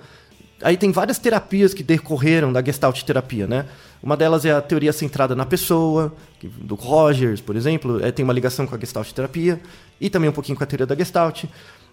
Aí 0.62 0.78
tem 0.78 0.90
várias 0.90 1.20
terapias 1.20 1.74
que 1.74 1.84
decorreram 1.84 2.52
da 2.52 2.64
Gestalt 2.64 3.04
terapia, 3.04 3.46
né? 3.46 3.66
Uma 4.02 4.16
delas 4.16 4.46
é 4.46 4.52
a 4.54 4.62
teoria 4.62 4.94
centrada 4.94 5.36
na 5.36 5.46
pessoa, 5.46 6.16
do 6.42 6.76
Rogers, 6.76 7.42
por 7.42 7.58
exemplo, 7.58 8.04
é, 8.04 8.10
tem 8.10 8.24
uma 8.24 8.32
ligação 8.32 8.66
com 8.66 8.74
a 8.74 8.80
Gestalt 8.80 9.12
terapia 9.12 9.60
e 10.00 10.10
também 10.10 10.30
um 10.30 10.34
pouquinho 10.34 10.58
com 10.58 10.64
a 10.64 10.68
teoria 10.68 10.86
da 10.86 10.96
Gestalt. 10.96 11.44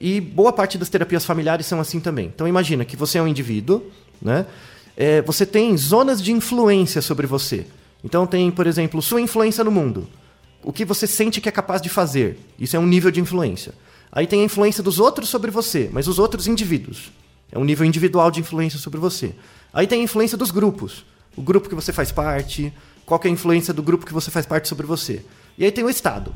E 0.04 0.20
boa 0.20 0.52
parte 0.52 0.76
das 0.76 0.88
terapias 0.88 1.24
familiares 1.24 1.64
são 1.64 1.78
assim 1.78 2.00
também. 2.00 2.26
Então 2.26 2.48
imagina 2.48 2.84
que 2.84 2.96
você 2.96 3.18
é 3.18 3.22
um 3.22 3.28
indivíduo, 3.28 3.84
né? 4.20 4.44
É, 4.96 5.22
você 5.22 5.46
tem 5.46 5.76
zonas 5.76 6.20
de 6.20 6.32
influência 6.32 7.00
sobre 7.00 7.24
você. 7.24 7.64
Então 8.02 8.26
tem, 8.26 8.50
por 8.50 8.66
exemplo, 8.66 9.00
sua 9.00 9.20
influência 9.20 9.62
no 9.62 9.70
mundo. 9.70 10.08
O 10.60 10.72
que 10.72 10.84
você 10.84 11.06
sente 11.06 11.40
que 11.40 11.48
é 11.48 11.52
capaz 11.52 11.80
de 11.80 11.88
fazer. 11.88 12.36
Isso 12.58 12.74
é 12.74 12.80
um 12.80 12.86
nível 12.86 13.12
de 13.12 13.20
influência. 13.20 13.74
Aí 14.10 14.26
tem 14.26 14.40
a 14.40 14.44
influência 14.44 14.82
dos 14.82 14.98
outros 14.98 15.28
sobre 15.28 15.52
você, 15.52 15.88
mas 15.92 16.08
os 16.08 16.18
outros 16.18 16.48
indivíduos. 16.48 17.12
É 17.52 17.56
um 17.56 17.64
nível 17.64 17.86
individual 17.86 18.28
de 18.28 18.40
influência 18.40 18.80
sobre 18.80 18.98
você. 18.98 19.32
Aí 19.72 19.86
tem 19.86 20.00
a 20.00 20.04
influência 20.04 20.36
dos 20.36 20.50
grupos. 20.50 21.06
O 21.36 21.42
grupo 21.42 21.68
que 21.68 21.76
você 21.76 21.92
faz 21.92 22.10
parte, 22.10 22.72
qual 23.06 23.20
é 23.22 23.28
a 23.28 23.30
influência 23.30 23.72
do 23.72 23.84
grupo 23.84 24.04
que 24.04 24.12
você 24.12 24.32
faz 24.32 24.46
parte 24.46 24.66
sobre 24.66 24.84
você. 24.84 25.24
E 25.56 25.64
aí 25.64 25.70
tem 25.70 25.84
o 25.84 25.88
Estado 25.88 26.34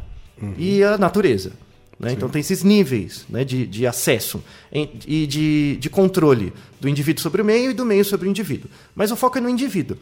e 0.57 0.85
a 0.85 0.97
natureza. 0.97 1.66
Né? 1.99 2.13
Então 2.13 2.29
tem 2.29 2.41
esses 2.41 2.63
níveis 2.63 3.25
né, 3.29 3.45
de, 3.45 3.67
de 3.67 3.87
acesso 3.87 4.43
e 4.73 5.27
de, 5.27 5.77
de 5.81 5.89
controle 5.91 6.53
do 6.81 6.89
indivíduo 6.89 7.23
sobre 7.23 7.41
o 7.41 7.45
meio 7.45 7.71
e 7.71 7.75
do 7.75 7.85
meio 7.87 8.05
sobre 8.05 8.29
o 8.29 8.31
indivíduo. 8.31 8.69
Mas 8.95 9.11
o 9.11 9.17
foco 9.17 9.39
é 9.39 9.41
no 9.41 9.49
indivíduo. 9.49 9.97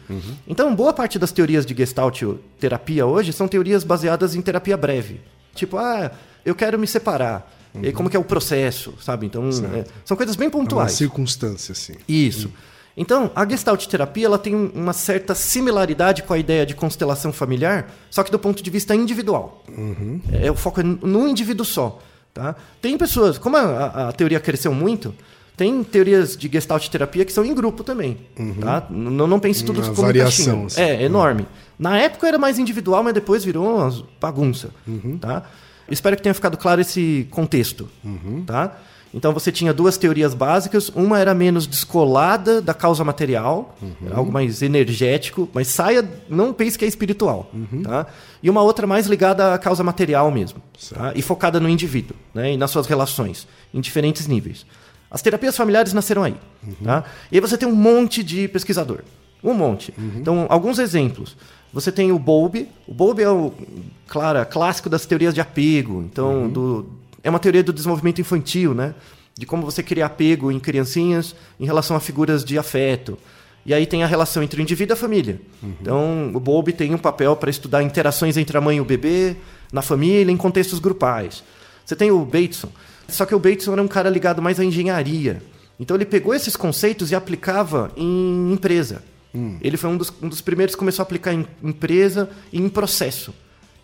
Então, 0.46 0.74
boa 0.74 0.92
parte 0.92 1.18
das 1.18 1.30
teorias 1.30 1.64
de 1.64 1.74
Gestalt 1.74 2.20
terapia 2.58 3.06
hoje 3.06 3.32
são 3.32 3.46
teorias 3.46 3.84
baseadas 3.84 4.34
em 4.34 4.42
terapia 4.42 4.76
breve. 4.76 5.20
Tipo, 5.54 5.76
ah, 5.76 6.10
eu 6.44 6.54
quero 6.54 6.78
me 6.78 6.86
separar. 6.86 7.50
E 7.80 7.86
aí, 7.86 7.92
como 7.92 8.08
que 8.10 8.16
é 8.16 8.20
o 8.20 8.24
processo, 8.24 8.94
sabe? 9.00 9.26
Então, 9.26 9.48
é, 9.48 9.84
são 10.04 10.16
coisas 10.16 10.36
bem 10.36 10.46
É 10.46 10.48
uma 10.48 10.52
pontuais. 10.60 10.92
circunstância, 10.92 11.72
assim. 11.72 11.94
Isso. 12.08 12.50
Então, 12.96 13.30
a 13.34 13.48
Gestalt 13.48 13.86
terapia 13.86 14.26
ela 14.26 14.38
tem 14.38 14.54
um- 14.54 14.70
uma 14.74 14.92
certa 14.92 15.34
similaridade 15.34 16.22
com 16.22 16.32
a 16.32 16.38
ideia 16.38 16.64
de 16.64 16.74
constelação 16.74 17.32
familiar, 17.32 17.90
só 18.10 18.22
que 18.22 18.30
do 18.30 18.38
ponto 18.38 18.62
de 18.62 18.70
vista 18.70 18.94
individual. 18.94 19.64
É, 20.32 20.50
o 20.50 20.54
foco 20.54 20.80
é 20.80 20.82
num 20.84 21.26
indivíduo 21.26 21.64
só. 21.66 22.00
Tá? 22.32 22.56
Tem 22.82 22.96
pessoas, 22.98 23.38
como 23.38 23.56
a, 23.56 24.08
a- 24.08 24.12
teoria 24.12 24.40
cresceu 24.40 24.74
muito, 24.74 25.14
tem 25.56 25.84
teorias 25.84 26.36
de 26.36 26.48
Gestalt 26.52 26.88
terapia 26.88 27.24
que 27.24 27.32
são 27.32 27.44
em 27.44 27.54
grupo 27.54 27.84
também. 27.84 28.18
Tá? 28.60 28.86
Não, 28.90 29.26
não 29.28 29.38
pense 29.38 29.64
tudo 29.64 29.76
Uma 29.80 29.94
como 29.94 30.06
variação, 30.08 30.66
assim. 30.66 30.80
É, 30.80 31.02
enorme. 31.04 31.46
Na 31.78 31.96
época 31.98 32.26
era 32.26 32.36
mais 32.38 32.58
individual, 32.58 33.04
mas 33.04 33.14
depois 33.14 33.44
virou 33.44 33.76
uma 33.76 34.04
bagunça. 34.20 34.70
Tá? 35.20 35.44
Espero 35.88 36.16
que 36.16 36.22
tenha 36.22 36.34
ficado 36.34 36.56
claro 36.56 36.80
esse 36.80 37.28
contexto. 37.30 37.88
Tá? 38.46 38.76
Então 39.14 39.32
você 39.32 39.52
tinha 39.52 39.72
duas 39.72 39.96
teorias 39.96 40.34
básicas. 40.34 40.88
Uma 40.88 41.20
era 41.20 41.32
menos 41.32 41.68
descolada 41.68 42.60
da 42.60 42.74
causa 42.74 43.04
material, 43.04 43.76
era 44.04 44.16
algo 44.16 44.32
mais 44.32 44.60
energético, 44.60 45.48
mas 45.54 45.68
saia, 45.68 46.06
não 46.28 46.52
pense 46.52 46.76
que 46.76 46.84
é 46.84 46.88
espiritual. 46.88 47.48
Tá? 47.84 48.06
E 48.42 48.50
uma 48.50 48.60
outra 48.62 48.88
mais 48.88 49.06
ligada 49.06 49.54
à 49.54 49.58
causa 49.58 49.84
material 49.84 50.30
mesmo. 50.32 50.60
Tá? 50.92 51.12
E 51.14 51.22
focada 51.22 51.60
no 51.60 51.68
indivíduo 51.68 52.16
né? 52.34 52.54
e 52.54 52.56
nas 52.56 52.72
suas 52.72 52.88
relações, 52.88 53.46
em 53.72 53.80
diferentes 53.80 54.26
níveis. 54.26 54.66
As 55.08 55.22
terapias 55.22 55.56
familiares 55.56 55.92
nasceram 55.92 56.24
aí. 56.24 56.34
Tá? 56.82 57.04
E 57.30 57.36
aí 57.36 57.40
você 57.40 57.56
tem 57.56 57.68
um 57.68 57.74
monte 57.74 58.24
de 58.24 58.48
pesquisador. 58.48 59.02
Um 59.44 59.54
monte. 59.54 59.94
Então, 60.16 60.46
alguns 60.48 60.78
exemplos. 60.78 61.36
Você 61.72 61.92
tem 61.92 62.10
o 62.10 62.18
Bowlby. 62.18 62.68
O 62.88 62.94
Bowlby 62.94 63.22
é 63.22 63.30
o 63.30 63.52
claro, 64.08 64.44
clássico 64.46 64.88
das 64.88 65.04
teorias 65.06 65.34
de 65.34 65.40
apego. 65.40 66.02
Então, 66.02 66.48
do, 66.48 66.86
é 67.24 67.30
uma 67.30 67.40
teoria 67.40 67.62
do 67.62 67.72
desenvolvimento 67.72 68.20
infantil, 68.20 68.74
né? 68.74 68.94
De 69.36 69.46
como 69.46 69.64
você 69.64 69.82
cria 69.82 70.06
apego 70.06 70.52
em 70.52 70.60
criancinhas 70.60 71.34
em 71.58 71.64
relação 71.64 71.96
a 71.96 72.00
figuras 72.00 72.44
de 72.44 72.56
afeto. 72.56 73.18
E 73.66 73.72
aí 73.72 73.86
tem 73.86 74.04
a 74.04 74.06
relação 74.06 74.42
entre 74.42 74.60
o 74.60 74.62
indivíduo 74.62 74.92
e 74.92 74.96
a 74.96 75.00
família. 75.00 75.40
Então, 75.80 76.30
o 76.34 76.38
Bowlby 76.38 76.74
tem 76.74 76.94
um 76.94 76.98
papel 76.98 77.34
para 77.34 77.48
estudar 77.48 77.82
interações 77.82 78.36
entre 78.36 78.56
a 78.56 78.60
mãe 78.60 78.76
e 78.76 78.80
o 78.80 78.84
bebê, 78.84 79.36
na 79.72 79.80
família, 79.80 80.30
em 80.30 80.36
contextos 80.36 80.78
grupais. 80.78 81.42
Você 81.84 81.96
tem 81.96 82.10
o 82.10 82.24
Bateson. 82.24 82.68
Só 83.08 83.24
que 83.24 83.34
o 83.34 83.38
Bateson 83.38 83.72
era 83.72 83.82
um 83.82 83.88
cara 83.88 84.10
ligado 84.10 84.42
mais 84.42 84.60
à 84.60 84.64
engenharia. 84.64 85.42
Então, 85.80 85.96
ele 85.96 86.04
pegou 86.04 86.34
esses 86.34 86.54
conceitos 86.54 87.10
e 87.10 87.14
aplicava 87.14 87.90
em 87.96 88.52
empresa. 88.52 89.02
Ele 89.62 89.76
foi 89.78 89.90
um 89.90 89.96
dos, 89.96 90.12
um 90.22 90.28
dos 90.28 90.42
primeiros 90.42 90.74
que 90.74 90.78
começou 90.78 91.02
a 91.02 91.04
aplicar 91.04 91.32
em 91.32 91.46
empresa 91.62 92.28
e 92.52 92.60
em 92.60 92.68
processo. 92.68 93.34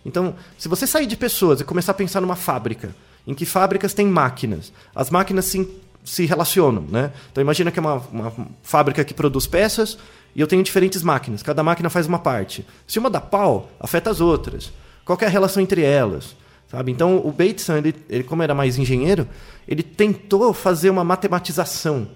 Então, 0.05 0.35
se 0.57 0.69
você 0.69 0.85
sair 0.87 1.07
de 1.07 1.17
pessoas 1.17 1.59
e 1.59 1.63
começar 1.63 1.91
a 1.91 1.95
pensar 1.95 2.21
numa 2.21 2.35
fábrica, 2.35 2.95
em 3.25 3.33
que 3.33 3.45
fábricas 3.45 3.93
têm 3.93 4.07
máquinas, 4.07 4.71
as 4.95 5.09
máquinas 5.09 5.45
se, 5.45 5.69
se 6.03 6.25
relacionam, 6.25 6.85
né? 6.89 7.11
Então, 7.31 7.41
imagina 7.41 7.71
que 7.71 7.79
é 7.79 7.81
uma, 7.81 7.95
uma 8.11 8.33
fábrica 8.63 9.03
que 9.03 9.13
produz 9.13 9.47
peças 9.47 9.97
e 10.35 10.41
eu 10.41 10.47
tenho 10.47 10.63
diferentes 10.63 11.03
máquinas, 11.03 11.43
cada 11.43 11.63
máquina 11.63 11.89
faz 11.89 12.07
uma 12.07 12.19
parte. 12.19 12.65
Se 12.87 12.99
uma 12.99 13.09
dá 13.09 13.21
pau, 13.21 13.69
afeta 13.79 14.09
as 14.09 14.21
outras. 14.21 14.71
Qual 15.03 15.17
é 15.21 15.25
a 15.25 15.29
relação 15.29 15.61
entre 15.61 15.81
elas? 15.83 16.35
Sabe? 16.69 16.91
Então, 16.91 17.17
o 17.17 17.31
Bateson, 17.31 17.75
ele, 17.77 17.95
ele, 18.09 18.23
como 18.23 18.41
era 18.41 18.55
mais 18.55 18.77
engenheiro, 18.77 19.27
ele 19.67 19.83
tentou 19.83 20.53
fazer 20.53 20.89
uma 20.89 21.03
matematização 21.03 22.07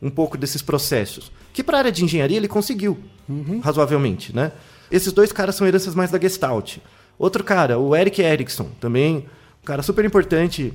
um 0.00 0.10
pouco 0.10 0.38
desses 0.38 0.62
processos. 0.62 1.32
Que 1.52 1.62
para 1.62 1.78
a 1.78 1.80
área 1.80 1.92
de 1.92 2.04
engenharia 2.04 2.36
ele 2.36 2.46
conseguiu, 2.46 2.98
razoavelmente, 3.62 4.34
né? 4.34 4.52
Esses 4.90 5.12
dois 5.12 5.32
caras 5.32 5.56
são 5.56 5.66
heranças 5.66 5.94
mais 5.94 6.10
da 6.10 6.20
Gestalt. 6.20 6.76
Outro 7.18 7.42
cara, 7.42 7.78
o 7.78 7.96
Eric 7.96 8.22
Erickson, 8.22 8.68
também 8.78 9.26
cara 9.66 9.82
super 9.82 10.04
importante 10.04 10.72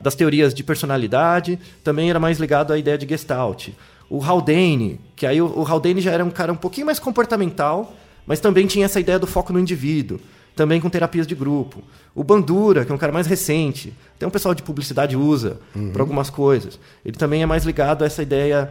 das 0.00 0.14
teorias 0.14 0.52
de 0.52 0.62
personalidade, 0.62 1.58
também 1.82 2.10
era 2.10 2.20
mais 2.20 2.38
ligado 2.38 2.72
à 2.72 2.78
ideia 2.78 2.98
de 2.98 3.08
Gestalt. 3.08 3.70
O 4.08 4.22
Haldane, 4.22 5.00
que 5.16 5.26
aí 5.26 5.40
o, 5.40 5.46
o 5.46 5.66
Haldane 5.66 6.00
já 6.00 6.12
era 6.12 6.24
um 6.24 6.30
cara 6.30 6.52
um 6.52 6.56
pouquinho 6.56 6.86
mais 6.86 6.98
comportamental, 6.98 7.94
mas 8.26 8.38
também 8.38 8.66
tinha 8.66 8.84
essa 8.84 9.00
ideia 9.00 9.18
do 9.18 9.26
foco 9.26 9.52
no 9.52 9.58
indivíduo, 9.58 10.20
também 10.54 10.80
com 10.80 10.90
terapias 10.90 11.26
de 11.26 11.34
grupo. 11.34 11.82
O 12.14 12.22
Bandura, 12.22 12.84
que 12.84 12.92
é 12.92 12.94
um 12.94 12.98
cara 12.98 13.12
mais 13.12 13.26
recente, 13.26 13.92
até 14.14 14.26
um 14.26 14.30
pessoal 14.30 14.54
de 14.54 14.62
publicidade 14.62 15.16
usa 15.16 15.58
para 15.92 16.02
algumas 16.02 16.30
coisas. 16.30 16.78
Ele 17.04 17.16
também 17.16 17.42
é 17.42 17.46
mais 17.46 17.64
ligado 17.64 18.02
a 18.02 18.06
essa 18.06 18.22
ideia 18.22 18.70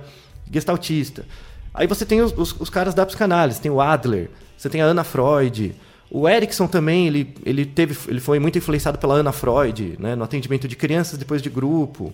gestaltista. 0.51 1.25
Aí 1.73 1.87
você 1.87 2.05
tem 2.05 2.21
os, 2.21 2.31
os, 2.37 2.55
os 2.59 2.69
caras 2.69 2.93
da 2.93 3.05
psicanálise, 3.05 3.59
tem 3.59 3.71
o 3.71 3.81
Adler, 3.81 4.29
você 4.55 4.69
tem 4.69 4.81
a 4.81 4.85
Ana 4.85 5.03
Freud. 5.03 5.73
O 6.13 6.29
Erickson 6.29 6.67
também, 6.67 7.07
ele, 7.07 7.33
ele, 7.43 7.65
teve, 7.65 7.97
ele 8.07 8.19
foi 8.19 8.37
muito 8.37 8.55
influenciado 8.55 8.99
pela 8.99 9.15
Ana 9.15 9.31
Freud, 9.31 9.95
né, 9.97 10.15
no 10.15 10.23
atendimento 10.23 10.67
de 10.67 10.75
crianças 10.75 11.17
depois 11.17 11.41
de 11.41 11.49
grupo. 11.49 12.13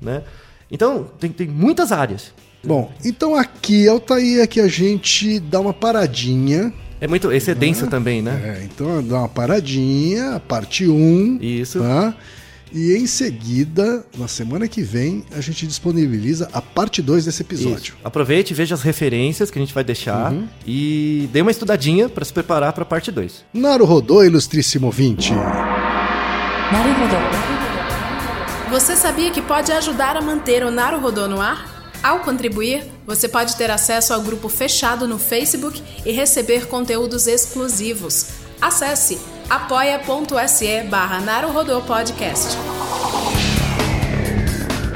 Né? 0.00 0.22
Então, 0.70 1.08
tem, 1.18 1.32
tem 1.32 1.48
muitas 1.48 1.90
áreas. 1.90 2.32
Bom, 2.62 2.92
então 3.04 3.34
aqui, 3.34 3.88
Altair, 3.88 4.46
que 4.48 4.60
a 4.60 4.68
gente 4.68 5.40
dá 5.40 5.58
uma 5.58 5.72
paradinha. 5.72 6.72
É 7.00 7.08
muito, 7.08 7.32
esse 7.32 7.50
é 7.50 7.54
denso 7.54 7.88
também, 7.88 8.22
né? 8.22 8.58
É, 8.60 8.64
então 8.64 9.02
dá 9.02 9.18
uma 9.20 9.28
paradinha, 9.28 10.40
parte 10.46 10.86
1. 10.86 11.38
Isso. 11.40 11.80
Tá? 11.80 12.14
E 12.72 12.94
em 12.94 13.06
seguida, 13.06 14.04
na 14.16 14.28
semana 14.28 14.68
que 14.68 14.82
vem, 14.82 15.24
a 15.32 15.40
gente 15.40 15.66
disponibiliza 15.66 16.48
a 16.52 16.62
parte 16.62 17.02
2 17.02 17.24
desse 17.24 17.42
episódio. 17.42 17.94
Isso. 17.94 17.96
Aproveite, 18.04 18.54
veja 18.54 18.74
as 18.74 18.82
referências 18.82 19.50
que 19.50 19.58
a 19.58 19.62
gente 19.62 19.74
vai 19.74 19.82
deixar 19.82 20.32
uhum. 20.32 20.46
e 20.64 21.28
dê 21.32 21.42
uma 21.42 21.50
estudadinha 21.50 22.08
para 22.08 22.24
se 22.24 22.32
preparar 22.32 22.72
para 22.72 22.82
a 22.82 22.86
parte 22.86 23.10
2. 23.10 23.44
Naruhodô, 23.52 24.22
ilustríssimo 24.22 24.86
ouvinte! 24.86 25.32
Naruhodô. 25.32 27.16
Você 28.70 28.94
sabia 28.94 29.32
que 29.32 29.42
pode 29.42 29.72
ajudar 29.72 30.16
a 30.16 30.20
manter 30.20 30.64
o 30.64 30.70
Naruhodô 30.70 31.26
no 31.26 31.40
ar? 31.40 31.80
Ao 32.02 32.20
contribuir, 32.20 32.84
você 33.04 33.28
pode 33.28 33.56
ter 33.56 33.70
acesso 33.70 34.14
ao 34.14 34.22
grupo 34.22 34.48
fechado 34.48 35.08
no 35.08 35.18
Facebook 35.18 35.82
e 36.06 36.12
receber 36.12 36.66
conteúdos 36.66 37.26
exclusivos. 37.26 38.28
Acesse 38.60 39.18
apoia.se 39.50 40.82
barra 40.84 41.20
Podcast. 41.84 42.56